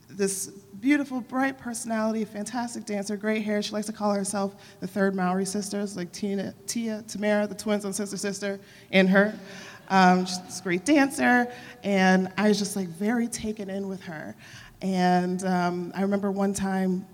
this 0.10 0.52
beautiful, 0.88 1.20
bright 1.20 1.58
personality, 1.58 2.24
fantastic 2.24 2.86
dancer, 2.86 3.18
great 3.18 3.44
hair. 3.44 3.62
She 3.62 3.74
likes 3.74 3.88
to 3.88 3.92
call 3.92 4.14
herself 4.14 4.56
the 4.80 4.88
third 4.88 5.16
Mowry 5.16 5.44
sisters, 5.44 5.98
like 5.98 6.14
Tina, 6.14 6.54
Tia, 6.66 7.04
Tamera, 7.06 7.46
the 7.46 7.56
twins 7.56 7.84
on 7.84 7.92
Sister 7.92 8.16
Sister, 8.16 8.58
and 8.94 9.10
her. 9.10 9.38
Um, 9.90 10.26
she's 10.26 10.40
this 10.44 10.62
great 10.62 10.86
dancer, 10.86 11.52
and 11.84 12.32
I 12.38 12.48
was 12.48 12.58
just 12.58 12.78
like 12.78 12.88
very 12.88 13.28
taken 13.28 13.70
in 13.70 13.90
with 13.90 14.02
her. 14.04 14.34
And 14.82 15.44
um, 15.44 15.92
I 15.94 16.04
remember 16.04 16.32
one 16.32 16.54
time 16.54 17.06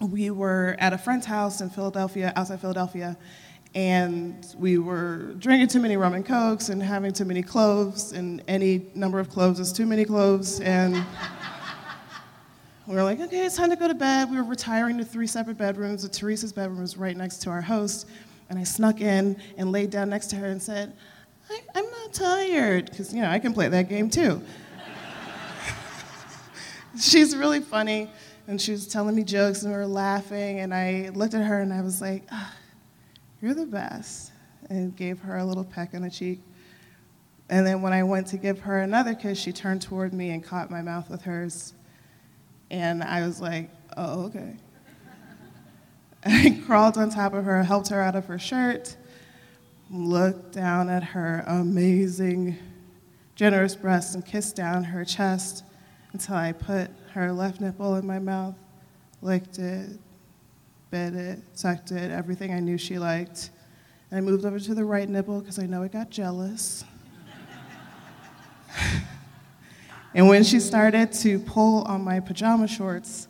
we 0.00 0.32
were 0.32 0.74
at 0.80 0.92
a 0.92 0.98
friend's 0.98 1.24
house 1.24 1.60
in 1.60 1.70
Philadelphia, 1.70 2.32
outside 2.34 2.60
Philadelphia, 2.60 3.16
and 3.76 4.44
we 4.58 4.78
were 4.78 5.34
drinking 5.38 5.68
too 5.68 5.78
many 5.78 5.96
rum 5.96 6.14
and 6.14 6.26
cokes 6.26 6.68
and 6.68 6.82
having 6.82 7.12
too 7.12 7.26
many 7.26 7.44
cloves, 7.44 8.10
and 8.10 8.42
any 8.48 8.86
number 8.96 9.20
of 9.20 9.30
cloves 9.30 9.60
is 9.60 9.72
too 9.72 9.86
many 9.86 10.04
cloves, 10.04 10.58
and 10.58 10.96
we 12.88 12.94
were 12.94 13.02
like, 13.02 13.20
okay, 13.20 13.44
it's 13.44 13.56
time 13.56 13.70
to 13.70 13.76
go 13.76 13.86
to 13.86 13.94
bed. 13.94 14.30
We 14.30 14.38
were 14.38 14.44
retiring 14.44 14.98
to 14.98 15.04
three 15.04 15.26
separate 15.26 15.58
bedrooms. 15.58 16.02
The 16.02 16.08
Teresa's 16.08 16.52
bedroom 16.52 16.80
was 16.80 16.96
right 16.96 17.16
next 17.16 17.42
to 17.42 17.50
our 17.50 17.60
host, 17.60 18.08
and 18.48 18.58
I 18.58 18.64
snuck 18.64 19.00
in 19.00 19.36
and 19.56 19.70
laid 19.70 19.90
down 19.90 20.08
next 20.08 20.28
to 20.30 20.36
her 20.36 20.46
and 20.46 20.60
said, 20.60 20.96
I, 21.50 21.78
am 21.78 21.84
not 21.84 22.12
tired, 22.12 22.90
because 22.90 23.14
you 23.14 23.22
know 23.22 23.28
I 23.28 23.38
can 23.38 23.52
play 23.52 23.68
that 23.68 23.88
game 23.88 24.10
too. 24.10 24.42
She's 26.98 27.36
really 27.36 27.60
funny 27.60 28.10
and 28.48 28.58
she 28.60 28.72
was 28.72 28.86
telling 28.88 29.14
me 29.14 29.22
jokes 29.22 29.62
and 29.62 29.70
we 29.70 29.78
were 29.78 29.86
laughing 29.86 30.60
and 30.60 30.74
i 30.74 31.10
looked 31.14 31.34
at 31.34 31.44
her 31.44 31.60
and 31.60 31.72
i 31.72 31.80
was 31.80 32.00
like 32.00 32.24
oh, 32.32 32.52
you're 33.40 33.54
the 33.54 33.66
best 33.66 34.32
and 34.70 34.96
gave 34.96 35.20
her 35.20 35.36
a 35.36 35.44
little 35.44 35.64
peck 35.64 35.94
on 35.94 36.02
the 36.02 36.10
cheek 36.10 36.40
and 37.50 37.64
then 37.64 37.80
when 37.82 37.92
i 37.92 38.02
went 38.02 38.26
to 38.26 38.36
give 38.36 38.58
her 38.58 38.80
another 38.80 39.14
kiss 39.14 39.38
she 39.38 39.52
turned 39.52 39.80
toward 39.80 40.12
me 40.12 40.30
and 40.30 40.42
caught 40.42 40.70
my 40.70 40.82
mouth 40.82 41.08
with 41.08 41.22
hers 41.22 41.74
and 42.70 43.02
i 43.02 43.26
was 43.26 43.40
like 43.40 43.70
oh 43.96 44.26
okay 44.26 44.56
i 46.24 46.62
crawled 46.66 46.96
on 46.98 47.10
top 47.10 47.34
of 47.34 47.44
her 47.44 47.62
helped 47.62 47.88
her 47.88 48.00
out 48.00 48.16
of 48.16 48.26
her 48.26 48.38
shirt 48.38 48.96
looked 49.90 50.52
down 50.52 50.88
at 50.88 51.02
her 51.02 51.44
amazing 51.46 52.56
generous 53.34 53.74
breasts 53.74 54.14
and 54.14 54.26
kissed 54.26 54.56
down 54.56 54.84
her 54.84 55.04
chest 55.04 55.64
until 56.12 56.34
i 56.34 56.52
put 56.52 56.90
her 57.18 57.32
left 57.32 57.60
nipple 57.60 57.96
in 57.96 58.06
my 58.06 58.18
mouth, 58.20 58.54
licked 59.22 59.58
it, 59.58 59.98
bit 60.90 61.14
it, 61.14 61.40
sucked 61.54 61.90
it, 61.90 62.10
everything 62.10 62.52
I 62.54 62.60
knew 62.60 62.78
she 62.78 62.98
liked. 62.98 63.50
And 64.10 64.18
I 64.18 64.20
moved 64.20 64.44
over 64.44 64.60
to 64.60 64.74
the 64.74 64.84
right 64.84 65.08
nipple 65.08 65.40
because 65.40 65.58
I 65.58 65.66
know 65.66 65.82
it 65.82 65.92
got 65.92 66.10
jealous. 66.10 66.84
and 70.14 70.28
when 70.28 70.44
she 70.44 70.60
started 70.60 71.12
to 71.12 71.38
pull 71.38 71.82
on 71.82 72.02
my 72.02 72.20
pajama 72.20 72.66
shorts, 72.68 73.28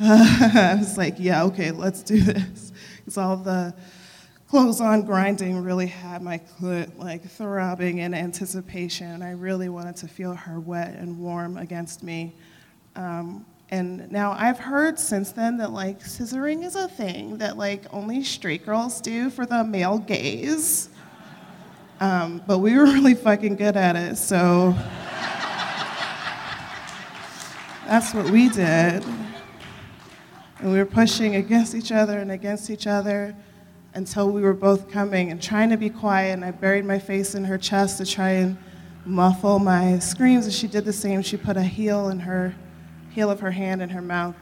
uh, 0.00 0.50
I 0.74 0.76
was 0.78 0.96
like, 0.96 1.16
yeah, 1.18 1.44
okay, 1.44 1.70
let's 1.70 2.02
do 2.02 2.20
this. 2.20 2.72
Because 2.96 3.18
all 3.18 3.36
the 3.36 3.74
clothes 4.48 4.80
on 4.80 5.02
grinding 5.02 5.62
really 5.62 5.86
had 5.86 6.22
my 6.22 6.38
clit 6.38 6.96
like 6.98 7.28
throbbing 7.28 7.98
in 7.98 8.14
anticipation. 8.14 9.22
I 9.22 9.32
really 9.32 9.68
wanted 9.68 9.96
to 9.96 10.08
feel 10.08 10.34
her 10.34 10.60
wet 10.60 10.94
and 10.94 11.18
warm 11.18 11.56
against 11.56 12.02
me. 12.02 12.34
Um, 12.96 13.44
And 13.70 14.12
now 14.12 14.32
I've 14.32 14.58
heard 14.58 14.98
since 14.98 15.32
then 15.32 15.56
that 15.56 15.72
like 15.72 16.00
scissoring 16.00 16.64
is 16.64 16.76
a 16.76 16.86
thing 16.86 17.38
that 17.38 17.56
like 17.56 17.82
only 17.92 18.22
straight 18.22 18.64
girls 18.64 19.00
do 19.00 19.30
for 19.30 19.46
the 19.46 19.64
male 19.64 19.98
gaze. 19.98 20.90
Um, 22.00 22.42
but 22.46 22.58
we 22.58 22.76
were 22.76 22.84
really 22.96 23.14
fucking 23.14 23.56
good 23.56 23.76
at 23.76 23.96
it, 23.96 24.16
so 24.16 24.74
that's 27.86 28.14
what 28.14 28.30
we 28.30 28.48
did. 28.48 29.04
And 30.58 30.72
we 30.72 30.78
were 30.78 30.86
pushing 30.86 31.36
against 31.36 31.74
each 31.74 31.92
other 31.92 32.18
and 32.18 32.30
against 32.30 32.70
each 32.70 32.86
other 32.86 33.36
until 33.94 34.30
we 34.30 34.40
were 34.40 34.54
both 34.54 34.90
coming 34.90 35.30
and 35.30 35.42
trying 35.42 35.70
to 35.70 35.76
be 35.76 35.90
quiet. 35.90 36.32
And 36.32 36.44
I 36.44 36.50
buried 36.50 36.84
my 36.84 36.98
face 36.98 37.34
in 37.34 37.44
her 37.44 37.58
chest 37.58 37.98
to 37.98 38.06
try 38.06 38.30
and 38.30 38.56
muffle 39.04 39.58
my 39.58 39.98
screams. 39.98 40.46
And 40.46 40.54
she 40.54 40.66
did 40.66 40.84
the 40.84 40.92
same. 40.92 41.22
She 41.22 41.36
put 41.36 41.56
a 41.56 41.62
heel 41.62 42.08
in 42.08 42.20
her 42.20 42.54
heel 43.10 43.30
of 43.30 43.40
her 43.40 43.50
hand 43.50 43.82
in 43.82 43.90
her 43.90 44.02
mouth. 44.02 44.34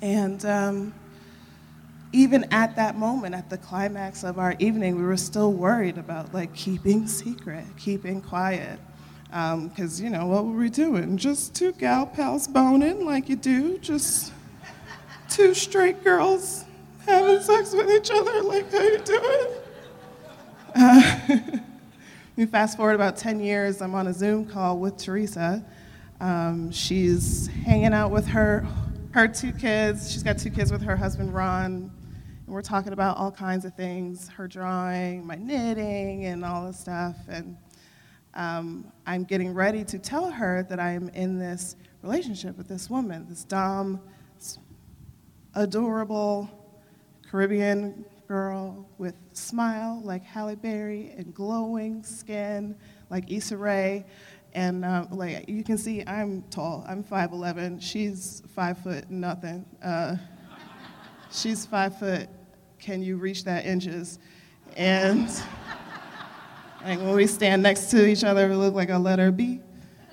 And 0.00 0.44
um, 0.44 0.94
even 2.12 2.44
at 2.52 2.76
that 2.76 2.96
moment, 2.96 3.34
at 3.34 3.48
the 3.48 3.58
climax 3.58 4.22
of 4.22 4.38
our 4.38 4.54
evening, 4.58 4.96
we 4.96 5.02
were 5.02 5.16
still 5.16 5.52
worried 5.52 5.98
about 5.98 6.32
like 6.34 6.54
keeping 6.54 7.06
secret, 7.06 7.64
keeping 7.76 8.20
quiet. 8.20 8.78
Because, 9.32 9.98
um, 9.98 10.04
you 10.04 10.10
know, 10.10 10.26
what 10.26 10.44
were 10.44 10.52
we 10.52 10.68
doing? 10.68 11.16
Just 11.16 11.54
two 11.54 11.72
gal 11.72 12.04
pals 12.04 12.46
boning 12.46 13.06
like 13.06 13.30
you 13.30 13.36
do, 13.36 13.78
just 13.78 14.30
two 15.30 15.54
straight 15.54 16.04
girls 16.04 16.66
having 17.06 17.40
sex 17.40 17.72
with 17.72 17.90
each 17.90 18.10
other 18.10 18.42
like 18.42 18.70
how 18.70 18.82
you 18.82 18.98
doing? 18.98 19.46
Uh, 20.74 21.38
we 22.34 22.46
fast 22.46 22.78
forward 22.78 22.94
about 22.94 23.14
10 23.18 23.40
years, 23.40 23.82
I'm 23.82 23.94
on 23.94 24.06
a 24.06 24.12
Zoom 24.14 24.46
call 24.46 24.78
with 24.78 24.96
Teresa. 24.96 25.62
Um, 26.18 26.70
she's 26.70 27.48
hanging 27.66 27.92
out 27.92 28.10
with 28.10 28.26
her, 28.28 28.66
her 29.10 29.28
two 29.28 29.52
kids. 29.52 30.10
She's 30.10 30.22
got 30.22 30.38
two 30.38 30.48
kids 30.48 30.72
with 30.72 30.80
her 30.80 30.96
husband, 30.96 31.34
Ron. 31.34 31.64
And 31.64 31.90
we're 32.46 32.62
talking 32.62 32.94
about 32.94 33.18
all 33.18 33.30
kinds 33.30 33.66
of 33.66 33.74
things 33.74 34.28
her 34.28 34.48
drawing, 34.48 35.26
my 35.26 35.34
knitting, 35.34 36.24
and 36.24 36.42
all 36.42 36.66
this 36.66 36.80
stuff. 36.80 37.16
And 37.28 37.54
um, 38.34 38.90
I'm 39.06 39.24
getting 39.24 39.52
ready 39.52 39.84
to 39.84 39.98
tell 39.98 40.30
her 40.30 40.62
that 40.68 40.80
I 40.80 40.92
am 40.92 41.08
in 41.10 41.38
this 41.38 41.76
relationship 42.02 42.56
with 42.56 42.68
this 42.68 42.88
woman, 42.88 43.26
this 43.28 43.44
Dom, 43.44 44.00
adorable 45.54 46.50
Caribbean 47.30 48.04
girl 48.26 48.88
with 48.98 49.14
smile 49.32 50.00
like 50.04 50.24
Halle 50.24 50.56
Berry 50.56 51.12
and 51.16 51.34
glowing 51.34 52.02
skin 52.02 52.74
like 53.10 53.30
Issa 53.30 53.56
Rae. 53.56 54.06
And 54.54 54.84
uh, 54.84 55.06
like 55.10 55.48
you 55.48 55.64
can 55.64 55.78
see, 55.78 56.02
I'm 56.06 56.42
tall. 56.50 56.84
I'm 56.86 57.02
5'11". 57.04 57.80
She's 57.80 58.42
five 58.54 58.78
foot 58.78 59.10
nothing. 59.10 59.64
Uh, 59.82 60.16
she's 61.30 61.66
five 61.66 61.98
foot. 61.98 62.28
Can 62.78 63.02
you 63.02 63.16
reach 63.16 63.44
that 63.44 63.64
inches? 63.64 64.18
And 64.76 65.28
like 66.84 66.98
when 66.98 67.14
we 67.14 67.26
stand 67.26 67.62
next 67.62 67.90
to 67.90 68.06
each 68.06 68.24
other, 68.24 68.48
we 68.48 68.54
look 68.54 68.74
like 68.74 68.90
a 68.90 68.98
letter 68.98 69.30
B. 69.30 69.60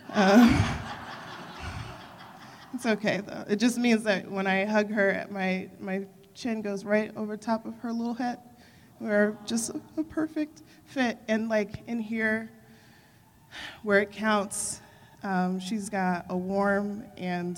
Uh, 0.09 0.75
it's 2.73 2.85
okay 2.85 3.21
though. 3.25 3.45
It 3.47 3.57
just 3.57 3.77
means 3.77 4.03
that 4.03 4.29
when 4.29 4.47
I 4.47 4.65
hug 4.65 4.91
her, 4.91 5.25
my 5.29 5.69
my 5.79 6.05
chin 6.33 6.61
goes 6.61 6.85
right 6.85 7.11
over 7.15 7.35
top 7.35 7.65
of 7.65 7.77
her 7.79 7.91
little 7.91 8.13
head. 8.13 8.39
We're 8.99 9.37
just 9.45 9.69
a, 9.69 9.81
a 9.97 10.03
perfect 10.03 10.63
fit. 10.85 11.17
And 11.27 11.49
like 11.49 11.87
in 11.87 11.99
here, 11.99 12.51
where 13.83 13.99
it 13.99 14.11
counts, 14.11 14.81
um, 15.23 15.59
she's 15.59 15.89
got 15.89 16.25
a 16.29 16.37
warm 16.37 17.03
and 17.17 17.57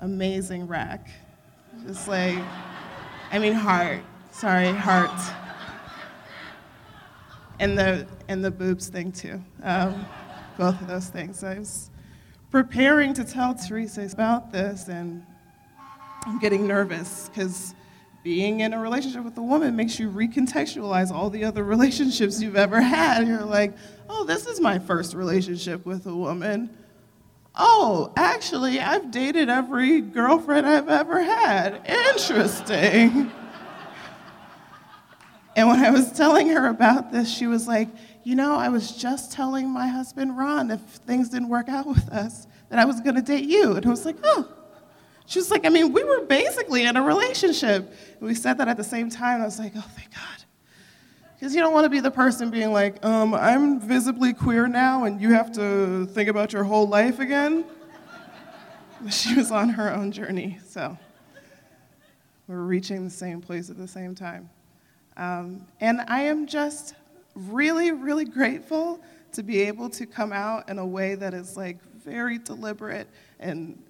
amazing 0.00 0.66
rack. 0.66 1.08
Just 1.86 2.08
like, 2.08 2.38
I 3.32 3.38
mean, 3.38 3.52
heart. 3.52 4.00
Sorry, 4.30 4.72
heart. 4.72 5.10
And 7.58 7.78
the 7.78 8.06
and 8.28 8.44
the 8.44 8.50
boobs 8.50 8.88
thing 8.88 9.12
too. 9.12 9.42
Um, 9.62 10.06
both 10.58 10.80
of 10.80 10.86
those 10.86 11.08
things. 11.08 11.42
I 11.44 11.58
was 11.58 11.90
preparing 12.50 13.14
to 13.14 13.24
tell 13.24 13.54
Teresa 13.54 14.08
about 14.12 14.52
this, 14.52 14.88
and 14.88 15.24
I'm 16.24 16.38
getting 16.38 16.66
nervous 16.66 17.28
because 17.28 17.74
being 18.22 18.60
in 18.60 18.72
a 18.72 18.80
relationship 18.80 19.22
with 19.22 19.38
a 19.38 19.42
woman 19.42 19.76
makes 19.76 20.00
you 20.00 20.10
recontextualize 20.10 21.12
all 21.12 21.30
the 21.30 21.44
other 21.44 21.62
relationships 21.74 22.42
you've 22.42 22.56
ever 22.56 22.80
had. 22.80 23.26
You're 23.26 23.44
like, 23.44 23.76
oh, 24.08 24.24
this 24.24 24.46
is 24.46 24.60
my 24.60 24.78
first 24.78 25.14
relationship 25.14 25.86
with 25.86 26.06
a 26.06 26.14
woman. 26.14 26.76
Oh, 27.54 28.12
actually, 28.16 28.80
I've 28.80 29.10
dated 29.10 29.48
every 29.48 30.00
girlfriend 30.00 30.66
I've 30.66 30.88
ever 30.88 31.22
had. 31.22 31.80
Interesting. 31.86 33.30
And 35.56 35.68
when 35.68 35.82
I 35.82 35.90
was 35.90 36.12
telling 36.12 36.48
her 36.48 36.68
about 36.68 37.10
this, 37.10 37.34
she 37.34 37.46
was 37.46 37.66
like, 37.66 37.88
you 38.24 38.34
know, 38.34 38.56
I 38.56 38.68
was 38.68 38.92
just 38.92 39.32
telling 39.32 39.70
my 39.70 39.86
husband 39.86 40.36
Ron 40.36 40.70
if 40.70 40.80
things 40.80 41.30
didn't 41.30 41.48
work 41.48 41.70
out 41.70 41.86
with 41.86 42.08
us 42.10 42.46
that 42.68 42.78
I 42.78 42.84
was 42.84 43.00
going 43.00 43.16
to 43.16 43.22
date 43.22 43.46
you. 43.46 43.72
And 43.72 43.86
I 43.86 43.88
was 43.88 44.04
like, 44.04 44.16
oh, 44.22 44.46
she 45.24 45.38
was 45.38 45.50
like, 45.50 45.64
I 45.64 45.70
mean, 45.70 45.94
we 45.94 46.04
were 46.04 46.26
basically 46.26 46.84
in 46.84 46.96
a 46.98 47.02
relationship. 47.02 47.90
And 48.18 48.28
we 48.28 48.34
said 48.34 48.58
that 48.58 48.68
at 48.68 48.76
the 48.76 48.84
same 48.84 49.08
time. 49.08 49.40
I 49.40 49.46
was 49.46 49.58
like, 49.58 49.72
oh, 49.74 49.90
thank 49.96 50.14
God. 50.14 50.44
Because 51.34 51.54
you 51.54 51.62
don't 51.62 51.72
want 51.72 51.84
to 51.84 51.90
be 51.90 52.00
the 52.00 52.10
person 52.10 52.50
being 52.50 52.72
like, 52.72 53.02
um, 53.02 53.32
I'm 53.32 53.80
visibly 53.80 54.34
queer 54.34 54.66
now 54.66 55.04
and 55.04 55.22
you 55.22 55.32
have 55.32 55.52
to 55.52 56.04
think 56.06 56.28
about 56.28 56.52
your 56.52 56.64
whole 56.64 56.86
life 56.86 57.18
again. 57.18 57.64
She 59.10 59.34
was 59.34 59.52
on 59.52 59.68
her 59.68 59.92
own 59.92 60.10
journey, 60.10 60.58
so 60.66 60.96
we're 62.48 62.62
reaching 62.62 63.04
the 63.04 63.10
same 63.10 63.42
place 63.42 63.68
at 63.68 63.76
the 63.76 63.86
same 63.86 64.14
time. 64.14 64.48
Um, 65.16 65.66
and 65.80 66.02
I 66.08 66.22
am 66.22 66.46
just 66.46 66.94
really, 67.34 67.92
really 67.92 68.24
grateful 68.24 69.00
to 69.32 69.42
be 69.42 69.62
able 69.62 69.90
to 69.90 70.06
come 70.06 70.32
out 70.32 70.68
in 70.68 70.78
a 70.78 70.86
way 70.86 71.14
that 71.14 71.34
is 71.34 71.56
like 71.56 71.78
very 72.02 72.38
deliberate 72.38 73.08
and 73.38 73.82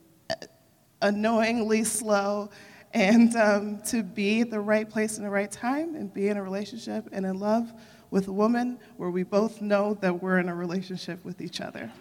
annoyingly 1.02 1.84
slow, 1.84 2.50
and 2.94 3.36
um, 3.36 3.80
to 3.82 4.02
be 4.02 4.40
at 4.40 4.50
the 4.50 4.58
right 4.58 4.88
place 4.88 5.18
in 5.18 5.24
the 5.24 5.30
right 5.30 5.52
time 5.52 5.94
and 5.94 6.12
be 6.12 6.28
in 6.28 6.36
a 6.36 6.42
relationship 6.42 7.08
and 7.12 7.26
in 7.26 7.38
love 7.38 7.72
with 8.10 8.28
a 8.28 8.32
woman 8.32 8.78
where 8.96 9.10
we 9.10 9.22
both 9.22 9.60
know 9.60 9.94
that 10.00 10.22
we're 10.22 10.38
in 10.38 10.48
a 10.48 10.54
relationship 10.54 11.22
with 11.24 11.40
each 11.40 11.60
other. 11.60 11.92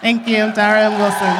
Thank 0.00 0.28
you, 0.28 0.52
Dara 0.52 0.90
Wilson. 0.90 1.34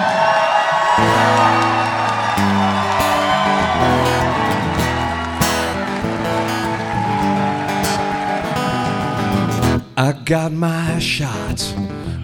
I 9.97 10.11
got 10.11 10.51
my 10.51 10.99
shot. 10.99 11.73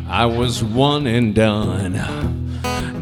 I 0.09 0.26
was 0.26 0.64
one 0.64 1.06
and 1.06 1.33
done. 1.33 1.92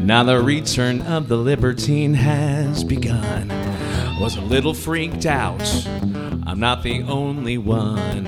Now 0.05 0.23
the 0.23 0.39
return 0.43 1.01
of 1.01 1.27
the 1.27 1.37
libertine 1.37 2.13
has 2.13 2.83
begun. 2.83 3.47
Was 4.21 4.35
a 4.35 4.41
little 4.41 4.75
freaked 4.75 5.25
out. 5.25 5.63
I'm 6.45 6.59
not 6.59 6.83
the 6.83 7.01
only 7.01 7.57
one. 7.57 8.25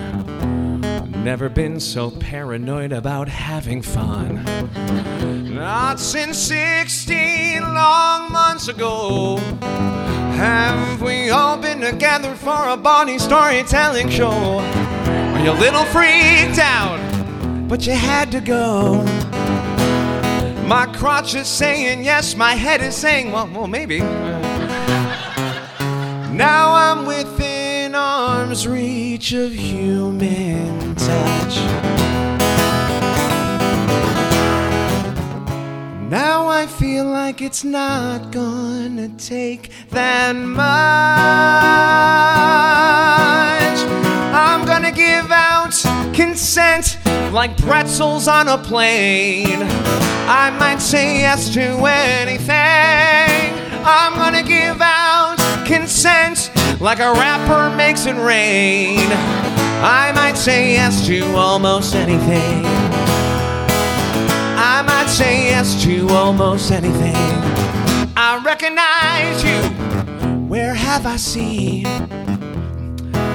Never 1.24 1.48
been 1.48 1.80
so 1.80 2.10
paranoid 2.10 2.92
about 2.92 3.28
having 3.28 3.84
fun. 3.84 4.44
Not 5.54 6.00
since 6.00 6.40
16 6.40 7.62
long 7.62 8.32
months 8.32 8.68
ago. 8.68 9.38
Have 10.38 11.04
we 11.04 11.30
all 11.30 11.58
been 11.58 11.82
together 11.82 12.34
for 12.34 12.70
a 12.70 12.78
bawdy 12.78 13.20
storytelling 13.20 14.10
show? 14.10 14.81
Were 15.42 15.48
you 15.48 15.54
a 15.54 15.58
little 15.58 15.86
freaked 15.86 16.60
out, 16.60 17.00
but 17.68 17.88
you 17.88 17.94
had 17.94 18.32
to 18.32 18.42
go? 18.42 19.02
My 20.68 20.86
crotch 20.94 21.34
is 21.34 21.48
saying 21.48 22.04
yes, 22.04 22.36
my 22.36 22.54
head 22.54 22.80
is 22.80 22.96
saying, 22.96 23.32
well, 23.32 23.50
well, 23.52 23.66
maybe. 23.66 24.02
Now 26.32 26.76
I'm 26.76 27.08
within 27.08 27.96
arm's 27.96 28.68
reach 28.68 29.34
of 29.34 29.52
human 29.52 30.94
touch. 30.94 31.58
Now 36.12 36.48
I 36.50 36.68
feel 36.68 37.06
like 37.06 37.42
it's 37.42 37.64
not 37.64 38.34
gonna 38.34 39.08
take 39.18 39.72
that 39.92 40.36
much. 40.36 40.68
I'm 44.36 44.66
gonna 44.66 44.92
give 44.92 45.32
out 45.32 45.74
consent 46.14 46.98
like 47.32 47.56
pretzels 47.56 48.28
on 48.28 48.50
a 48.50 48.58
plane. 48.58 49.64
I 50.28 50.54
might 50.60 50.82
say 50.82 51.22
yes 51.22 51.48
to 51.54 51.62
anything. 51.62 52.50
I'm 53.86 54.14
gonna 54.16 54.44
give 54.44 54.82
out 54.82 55.38
consent 55.66 56.52
like 56.82 57.00
a 57.00 57.14
rapper 57.14 57.74
makes 57.78 58.06
it 58.06 58.18
rain. 58.18 59.08
I 59.82 60.12
might 60.14 60.36
say 60.36 60.74
yes 60.74 61.08
to 61.08 61.24
almost 61.38 61.96
anything. 61.96 62.81
Say 65.12 65.48
yes 65.48 65.84
to 65.84 66.08
almost 66.08 66.72
anything. 66.72 67.16
I 68.16 68.42
recognize 68.46 69.44
you. 69.44 69.60
Where 70.48 70.74
have 70.74 71.06
I 71.06 71.18
seen? 71.18 71.84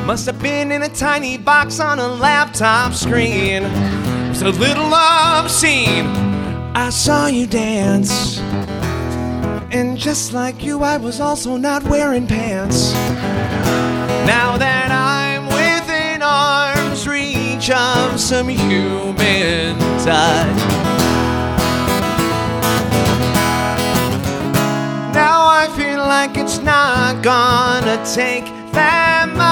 Must 0.06 0.24
have 0.24 0.40
been 0.40 0.72
in 0.72 0.82
a 0.84 0.88
tiny 0.88 1.36
box 1.36 1.78
on 1.78 1.98
a 1.98 2.08
laptop 2.08 2.94
screen. 2.94 3.62
It 3.64 4.28
was 4.30 4.40
a 4.40 4.48
little 4.48 4.88
love 4.88 5.50
scene. 5.50 6.06
I 6.74 6.88
saw 6.88 7.26
you 7.26 7.46
dance. 7.46 8.38
And 9.70 9.98
just 9.98 10.32
like 10.32 10.64
you, 10.64 10.82
I 10.82 10.96
was 10.96 11.20
also 11.20 11.58
not 11.58 11.82
wearing 11.82 12.26
pants. 12.26 12.94
Now 14.24 14.56
that 14.56 14.90
I'm 14.90 15.44
within 15.46 16.22
arm's 16.22 17.06
reach 17.06 17.68
of 17.70 18.18
some 18.18 18.48
human 18.48 19.78
touch. 20.02 20.95
Like 26.06 26.36
it's 26.36 26.58
not 26.58 27.20
gonna 27.22 27.96
take 28.14 28.44
that 28.72 29.26
much. 29.28 29.42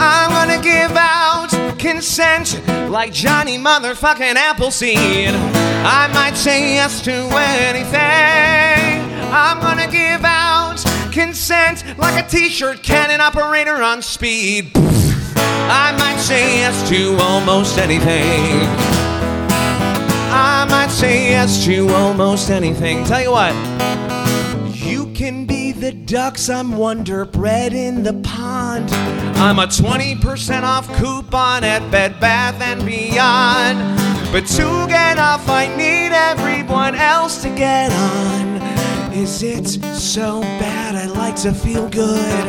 I'm 0.00 0.30
gonna 0.30 0.60
give 0.60 0.96
out 0.96 1.78
consent 1.78 2.60
like 2.90 3.12
Johnny 3.12 3.56
motherfucking 3.56 4.34
Appleseed. 4.34 5.30
I 5.84 6.10
might 6.12 6.36
say 6.36 6.74
yes 6.74 7.00
to 7.02 7.12
anything. 7.12 7.98
I'm 9.32 9.60
gonna 9.60 9.90
give 9.90 10.24
out 10.24 10.84
consent 11.12 11.84
like 11.98 12.24
a 12.24 12.28
t-shirt 12.28 12.82
cannon 12.82 13.20
operator 13.20 13.80
on 13.80 14.02
speed. 14.02 14.72
I 14.74 15.94
might 15.98 16.18
say 16.18 16.58
yes 16.58 16.88
to 16.88 17.16
almost 17.18 17.78
anything. 17.78 18.87
I 20.30 20.66
might 20.68 20.90
say 20.90 21.30
yes 21.30 21.64
to 21.64 21.88
almost 21.88 22.50
anything. 22.50 23.04
Tell 23.04 23.22
you 23.22 23.32
what, 23.32 23.54
you 24.74 25.06
can 25.12 25.46
be 25.46 25.72
the 25.72 25.92
ducks, 25.92 26.48
I'm 26.48 26.76
Wonder 26.76 27.24
Bread 27.24 27.72
in 27.72 28.02
the 28.02 28.12
pond. 28.12 28.90
I'm 29.38 29.58
a 29.58 29.66
20% 29.66 30.62
off 30.62 30.86
coupon 30.96 31.64
at 31.64 31.90
Bed 31.90 32.20
Bath 32.20 32.60
and 32.60 32.84
Beyond. 32.84 33.78
But 34.30 34.46
to 34.56 34.86
get 34.88 35.18
off, 35.18 35.48
I 35.48 35.66
need 35.76 36.12
everyone 36.12 36.94
else 36.94 37.40
to 37.42 37.48
get 37.48 37.90
on. 37.90 38.60
Is 39.12 39.42
it 39.42 39.66
so 39.96 40.42
bad? 40.42 40.94
I 40.94 41.06
like 41.06 41.36
to 41.36 41.52
feel 41.54 41.88
good. 41.88 42.44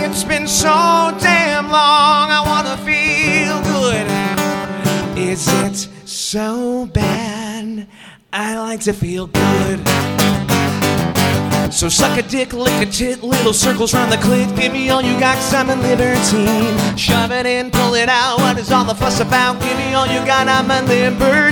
It's 0.00 0.22
been 0.22 0.46
so 0.46 0.68
damn 1.20 1.68
long, 1.68 2.30
I 2.30 2.40
wanna 2.46 2.76
feel 2.78 3.60
good. 3.74 4.06
Is 5.18 5.48
it 5.64 5.88
so 6.28 6.84
bad? 6.92 7.88
I 8.34 8.58
like 8.58 8.80
to 8.80 8.92
feel 8.92 9.28
good. 9.28 9.78
So 11.72 11.88
suck 11.88 12.18
a 12.18 12.22
dick, 12.22 12.52
lick 12.52 12.86
a 12.86 12.90
tit, 12.90 13.22
little 13.22 13.54
circles 13.54 13.94
round 13.94 14.12
the 14.12 14.16
clit. 14.16 14.54
Give 14.54 14.70
me 14.70 14.90
all 14.90 15.00
you 15.00 15.18
got, 15.18 15.36
cause 15.36 15.54
I'm 15.54 15.70
a 15.70 15.76
libertine. 15.76 16.98
Shove 16.98 17.32
it 17.32 17.46
in, 17.46 17.70
pull 17.70 17.94
it 17.94 18.10
out. 18.10 18.40
What 18.40 18.58
is 18.58 18.70
all 18.70 18.84
the 18.84 18.94
fuss 18.94 19.20
about? 19.20 19.58
Give 19.62 19.78
me 19.78 19.94
all 19.94 20.06
you 20.06 20.20
got, 20.26 20.48
I'm 20.48 20.70
a 20.70 20.82
libertine. 20.86 21.48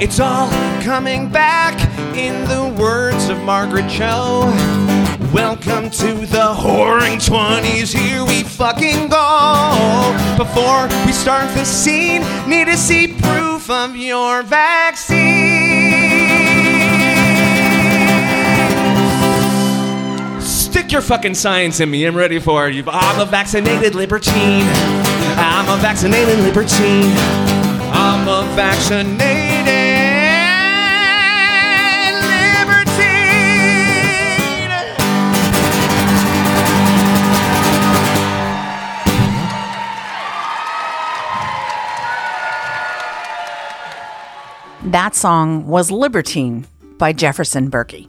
It's 0.00 0.18
all 0.18 0.48
coming 0.80 1.28
back 1.28 1.78
in 2.16 2.48
the 2.48 2.74
words 2.80 3.28
of 3.28 3.38
Margaret 3.42 3.90
Cho. 3.90 4.97
Welcome 5.32 5.90
to 5.90 6.14
the 6.26 6.54
whoring 6.56 7.18
20s, 7.18 7.94
here 7.94 8.24
we 8.24 8.42
fucking 8.44 9.08
go. 9.08 10.16
Before 10.38 10.88
we 11.04 11.12
start 11.12 11.54
the 11.54 11.66
scene, 11.66 12.22
need 12.48 12.64
to 12.64 12.78
see 12.78 13.08
proof 13.08 13.68
of 13.68 13.94
your 13.94 14.42
vaccine. 14.42 15.18
Stick 20.40 20.90
your 20.90 21.02
fucking 21.02 21.34
science 21.34 21.80
in 21.80 21.90
me, 21.90 22.06
I'm 22.06 22.16
ready 22.16 22.38
for 22.38 22.70
you. 22.70 22.84
I'm 22.86 23.20
a 23.20 23.26
vaccinated 23.26 23.94
libertine. 23.94 24.64
I'm 25.36 25.68
a 25.68 25.76
vaccinated 25.82 26.38
libertine. 26.38 27.12
I'm 27.92 28.26
a 28.28 28.48
vaccinated 28.54 29.87
That 44.92 45.14
song 45.14 45.66
was 45.66 45.90
Libertine 45.90 46.66
by 46.96 47.12
Jefferson 47.12 47.70
Berkey. 47.70 48.08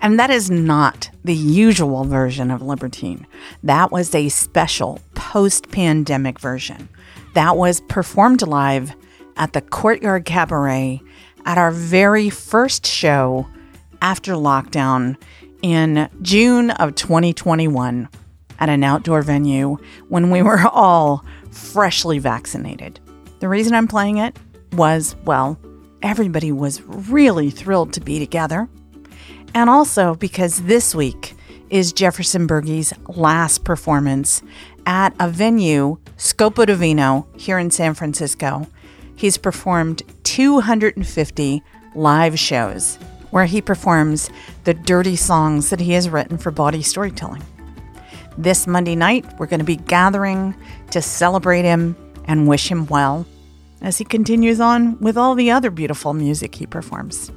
And 0.00 0.20
that 0.20 0.30
is 0.30 0.48
not 0.48 1.10
the 1.24 1.34
usual 1.34 2.04
version 2.04 2.52
of 2.52 2.62
Libertine. 2.62 3.26
That 3.64 3.90
was 3.90 4.14
a 4.14 4.28
special 4.28 5.00
post 5.16 5.72
pandemic 5.72 6.38
version. 6.38 6.88
That 7.34 7.56
was 7.56 7.80
performed 7.80 8.46
live 8.46 8.94
at 9.36 9.52
the 9.52 9.62
Courtyard 9.62 10.26
Cabaret 10.26 11.02
at 11.44 11.58
our 11.58 11.72
very 11.72 12.30
first 12.30 12.86
show 12.86 13.48
after 14.00 14.34
lockdown 14.34 15.16
in 15.60 16.08
June 16.22 16.70
of 16.70 16.94
2021 16.94 18.08
at 18.60 18.68
an 18.68 18.84
outdoor 18.84 19.22
venue 19.22 19.76
when 20.08 20.30
we 20.30 20.40
were 20.40 20.68
all 20.72 21.24
freshly 21.50 22.20
vaccinated. 22.20 23.00
The 23.40 23.48
reason 23.48 23.74
I'm 23.74 23.88
playing 23.88 24.18
it 24.18 24.38
was, 24.72 25.16
well, 25.24 25.58
everybody 26.02 26.52
was 26.52 26.82
really 26.82 27.50
thrilled 27.50 27.92
to 27.94 28.00
be 28.00 28.18
together. 28.18 28.68
And 29.54 29.68
also 29.68 30.14
because 30.14 30.62
this 30.62 30.94
week 30.94 31.34
is 31.70 31.92
Jefferson 31.92 32.46
Bergey's 32.46 32.92
last 33.08 33.64
performance 33.64 34.42
at 34.86 35.14
a 35.20 35.28
venue, 35.28 35.98
Scopo 36.16 36.66
Divino, 36.66 37.26
here 37.36 37.58
in 37.58 37.70
San 37.70 37.94
Francisco. 37.94 38.66
He's 39.14 39.38
performed 39.38 40.02
250 40.24 41.62
live 41.94 42.38
shows 42.38 42.96
where 43.30 43.44
he 43.44 43.62
performs 43.62 44.30
the 44.64 44.74
dirty 44.74 45.16
songs 45.16 45.70
that 45.70 45.80
he 45.80 45.92
has 45.92 46.08
written 46.08 46.38
for 46.38 46.50
bawdy 46.50 46.82
storytelling. 46.82 47.42
This 48.36 48.66
Monday 48.66 48.96
night, 48.96 49.24
we're 49.38 49.46
going 49.46 49.60
to 49.60 49.64
be 49.64 49.76
gathering 49.76 50.54
to 50.90 51.02
celebrate 51.02 51.62
him 51.62 51.96
and 52.24 52.48
wish 52.48 52.70
him 52.70 52.86
well 52.86 53.26
as 53.80 53.98
he 53.98 54.04
continues 54.04 54.60
on 54.60 54.98
with 55.00 55.16
all 55.16 55.34
the 55.34 55.50
other 55.50 55.70
beautiful 55.70 56.14
music 56.14 56.54
he 56.54 56.66
performs. 56.66 57.30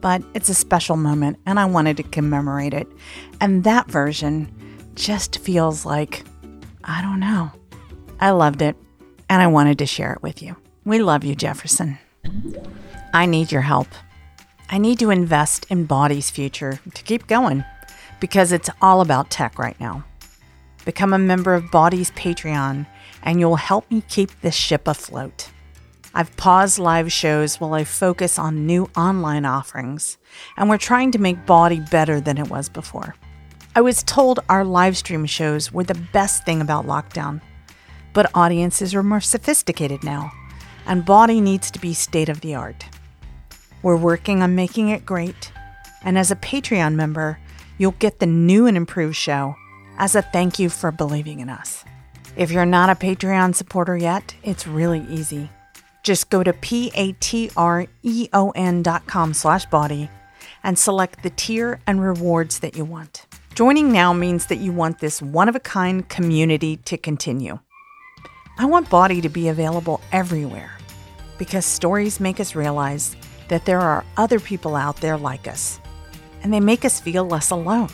But 0.00 0.22
it's 0.34 0.48
a 0.48 0.54
special 0.54 0.96
moment, 0.96 1.38
and 1.46 1.60
I 1.60 1.64
wanted 1.64 1.96
to 1.98 2.02
commemorate 2.02 2.74
it. 2.74 2.88
And 3.40 3.64
that 3.64 3.90
version 3.90 4.52
just 4.94 5.38
feels 5.38 5.86
like, 5.86 6.24
I 6.84 7.02
don't 7.02 7.20
know. 7.20 7.50
I 8.20 8.30
loved 8.30 8.62
it, 8.62 8.76
and 9.28 9.42
I 9.42 9.46
wanted 9.46 9.78
to 9.78 9.86
share 9.86 10.12
it 10.12 10.22
with 10.22 10.42
you. 10.42 10.56
We 10.84 11.00
love 11.00 11.24
you, 11.24 11.34
Jefferson. 11.34 11.98
I 13.14 13.26
need 13.26 13.52
your 13.52 13.62
help. 13.62 13.88
I 14.68 14.78
need 14.78 14.98
to 15.00 15.10
invest 15.10 15.66
in 15.68 15.86
Bawdy's 15.86 16.30
future 16.30 16.80
to 16.94 17.02
keep 17.02 17.26
going 17.26 17.64
because 18.20 18.52
it's 18.52 18.70
all 18.80 19.00
about 19.00 19.30
tech 19.30 19.58
right 19.58 19.78
now. 19.78 20.04
Become 20.84 21.12
a 21.12 21.18
member 21.18 21.54
of 21.54 21.70
Bawdy's 21.70 22.10
Patreon, 22.12 22.86
and 23.22 23.38
you'll 23.38 23.56
help 23.56 23.90
me 23.90 24.02
keep 24.08 24.40
this 24.40 24.54
ship 24.54 24.88
afloat. 24.88 25.50
I've 26.14 26.36
paused 26.36 26.78
live 26.78 27.10
shows 27.10 27.58
while 27.58 27.72
I 27.72 27.84
focus 27.84 28.38
on 28.38 28.66
new 28.66 28.90
online 28.96 29.46
offerings, 29.46 30.18
and 30.56 30.68
we're 30.68 30.76
trying 30.76 31.10
to 31.12 31.18
make 31.18 31.46
Bawdy 31.46 31.80
better 31.90 32.20
than 32.20 32.36
it 32.36 32.50
was 32.50 32.68
before. 32.68 33.14
I 33.74 33.80
was 33.80 34.02
told 34.02 34.40
our 34.50 34.64
live 34.64 34.98
stream 34.98 35.24
shows 35.24 35.72
were 35.72 35.84
the 35.84 36.06
best 36.12 36.44
thing 36.44 36.60
about 36.60 36.86
lockdown, 36.86 37.40
but 38.12 38.30
audiences 38.34 38.94
are 38.94 39.02
more 39.02 39.22
sophisticated 39.22 40.04
now, 40.04 40.30
and 40.86 41.06
Bawdy 41.06 41.40
needs 41.40 41.70
to 41.70 41.80
be 41.80 41.94
state 41.94 42.28
of 42.28 42.42
the 42.42 42.54
art. 42.54 42.84
We're 43.82 43.96
working 43.96 44.42
on 44.42 44.54
making 44.54 44.90
it 44.90 45.06
great, 45.06 45.50
and 46.04 46.18
as 46.18 46.30
a 46.30 46.36
Patreon 46.36 46.94
member, 46.94 47.38
you'll 47.78 47.92
get 47.92 48.18
the 48.18 48.26
new 48.26 48.66
and 48.66 48.76
improved 48.76 49.16
show 49.16 49.56
as 49.96 50.14
a 50.14 50.20
thank 50.20 50.58
you 50.58 50.68
for 50.68 50.92
believing 50.92 51.40
in 51.40 51.48
us. 51.48 51.86
If 52.36 52.50
you're 52.50 52.66
not 52.66 52.90
a 52.90 52.94
Patreon 52.94 53.54
supporter 53.54 53.96
yet, 53.96 54.34
it's 54.42 54.66
really 54.66 55.06
easy. 55.08 55.48
Just 56.02 56.30
go 56.30 56.42
to 56.42 56.52
p-a-t-r-e-o-n 56.52 57.92
dot 58.82 59.06
com 59.06 59.34
slash 59.34 59.66
body 59.66 60.10
and 60.64 60.78
select 60.78 61.22
the 61.22 61.30
tier 61.30 61.80
and 61.86 62.00
rewards 62.02 62.58
that 62.58 62.76
you 62.76 62.84
want. 62.84 63.26
Joining 63.54 63.92
now 63.92 64.12
means 64.12 64.46
that 64.46 64.56
you 64.56 64.72
want 64.72 64.98
this 64.98 65.20
one-of-a-kind 65.20 66.08
community 66.08 66.78
to 66.78 66.96
continue. 66.96 67.58
I 68.58 68.64
want 68.66 68.90
Bawdy 68.90 69.20
to 69.20 69.28
be 69.28 69.48
available 69.48 70.00
everywhere 70.10 70.76
because 71.38 71.66
stories 71.66 72.18
make 72.20 72.40
us 72.40 72.54
realize 72.54 73.16
that 73.48 73.64
there 73.64 73.80
are 73.80 74.04
other 74.16 74.40
people 74.40 74.74
out 74.76 74.96
there 74.98 75.16
like 75.18 75.46
us, 75.48 75.80
and 76.42 76.52
they 76.52 76.60
make 76.60 76.84
us 76.84 77.00
feel 77.00 77.24
less 77.24 77.50
alone. 77.50 77.88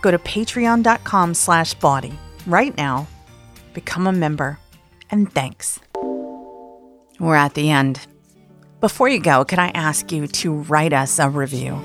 Go 0.00 0.10
to 0.10 0.18
patreon.com 0.18 1.34
slash 1.34 1.74
body 1.74 2.18
right 2.46 2.76
now, 2.76 3.06
become 3.74 4.06
a 4.06 4.12
member, 4.12 4.58
and 5.10 5.32
thanks. 5.32 5.78
We're 7.22 7.36
at 7.36 7.54
the 7.54 7.70
end. 7.70 8.04
Before 8.80 9.08
you 9.08 9.20
go, 9.20 9.44
can 9.44 9.60
I 9.60 9.68
ask 9.68 10.10
you 10.10 10.26
to 10.26 10.54
write 10.54 10.92
us 10.92 11.20
a 11.20 11.30
review? 11.30 11.80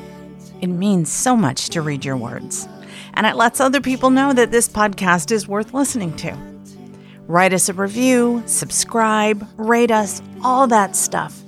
It 0.61 0.67
means 0.67 1.11
so 1.11 1.35
much 1.35 1.69
to 1.69 1.83
read 1.83 2.03
your 2.03 2.17
words, 2.17 2.67
and 3.13 3.27
it 3.27 3.35
lets 3.35 3.59
other 3.59 3.79
people 3.79 4.09
know 4.09 4.33
that 4.33 4.49
this 4.49 4.67
podcast 4.67 5.31
is 5.31 5.47
worth 5.47 5.75
listening 5.75 6.15
to. 6.15 6.35
Write 7.27 7.53
us 7.53 7.69
a 7.69 7.73
review, 7.73 8.41
subscribe, 8.47 9.47
rate 9.57 9.91
us, 9.91 10.23
all 10.43 10.65
that 10.65 10.95
stuff. 10.95 11.39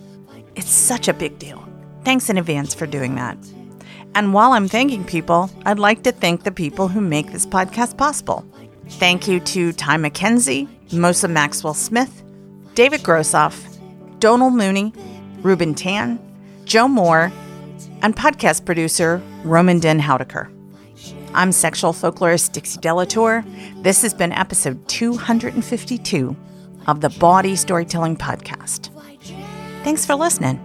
It's 0.55 0.69
such 0.69 1.07
a 1.07 1.13
big 1.13 1.39
deal. 1.39 1.67
Thanks 2.05 2.29
in 2.29 2.37
advance 2.37 2.75
for 2.75 2.85
doing 2.85 3.15
that. 3.15 3.39
And 4.13 4.35
while 4.35 4.51
I'm 4.51 4.67
thanking 4.67 5.03
people, 5.03 5.49
I'd 5.65 5.79
like 5.79 6.03
to 6.03 6.11
thank 6.11 6.43
the 6.43 6.51
people 6.51 6.89
who 6.89 7.01
make 7.01 7.31
this 7.31 7.47
podcast 7.47 7.97
possible. 7.97 8.45
Thank 8.87 9.27
you 9.27 9.39
to 9.39 9.73
Ty 9.73 9.97
McKenzie, 9.97 10.67
Mosa 10.89 11.27
Maxwell 11.27 11.73
Smith, 11.73 12.21
David 12.75 13.01
Grossoff, 13.01 13.68
Donald 14.19 14.53
Mooney, 14.53 14.93
Ruben 15.41 15.73
Tan, 15.73 16.19
Joe 16.65 16.87
Moore, 16.87 17.31
and 18.01 18.15
podcast 18.15 18.65
producer 18.65 19.21
Roman 19.43 19.79
Den 19.79 19.99
Houdeker. 19.99 20.51
I'm 21.33 21.51
sexual 21.51 21.93
folklorist 21.93 22.51
Dixie 22.51 22.79
De 22.79 22.93
La 22.93 23.05
Tour. 23.05 23.45
This 23.77 24.01
has 24.01 24.13
been 24.13 24.31
episode 24.33 24.87
252 24.87 26.35
of 26.87 27.01
the 27.01 27.09
Bawdy 27.09 27.55
Storytelling 27.55 28.17
Podcast. 28.17 28.89
Thanks 29.83 30.05
for 30.05 30.15
listening. 30.15 30.59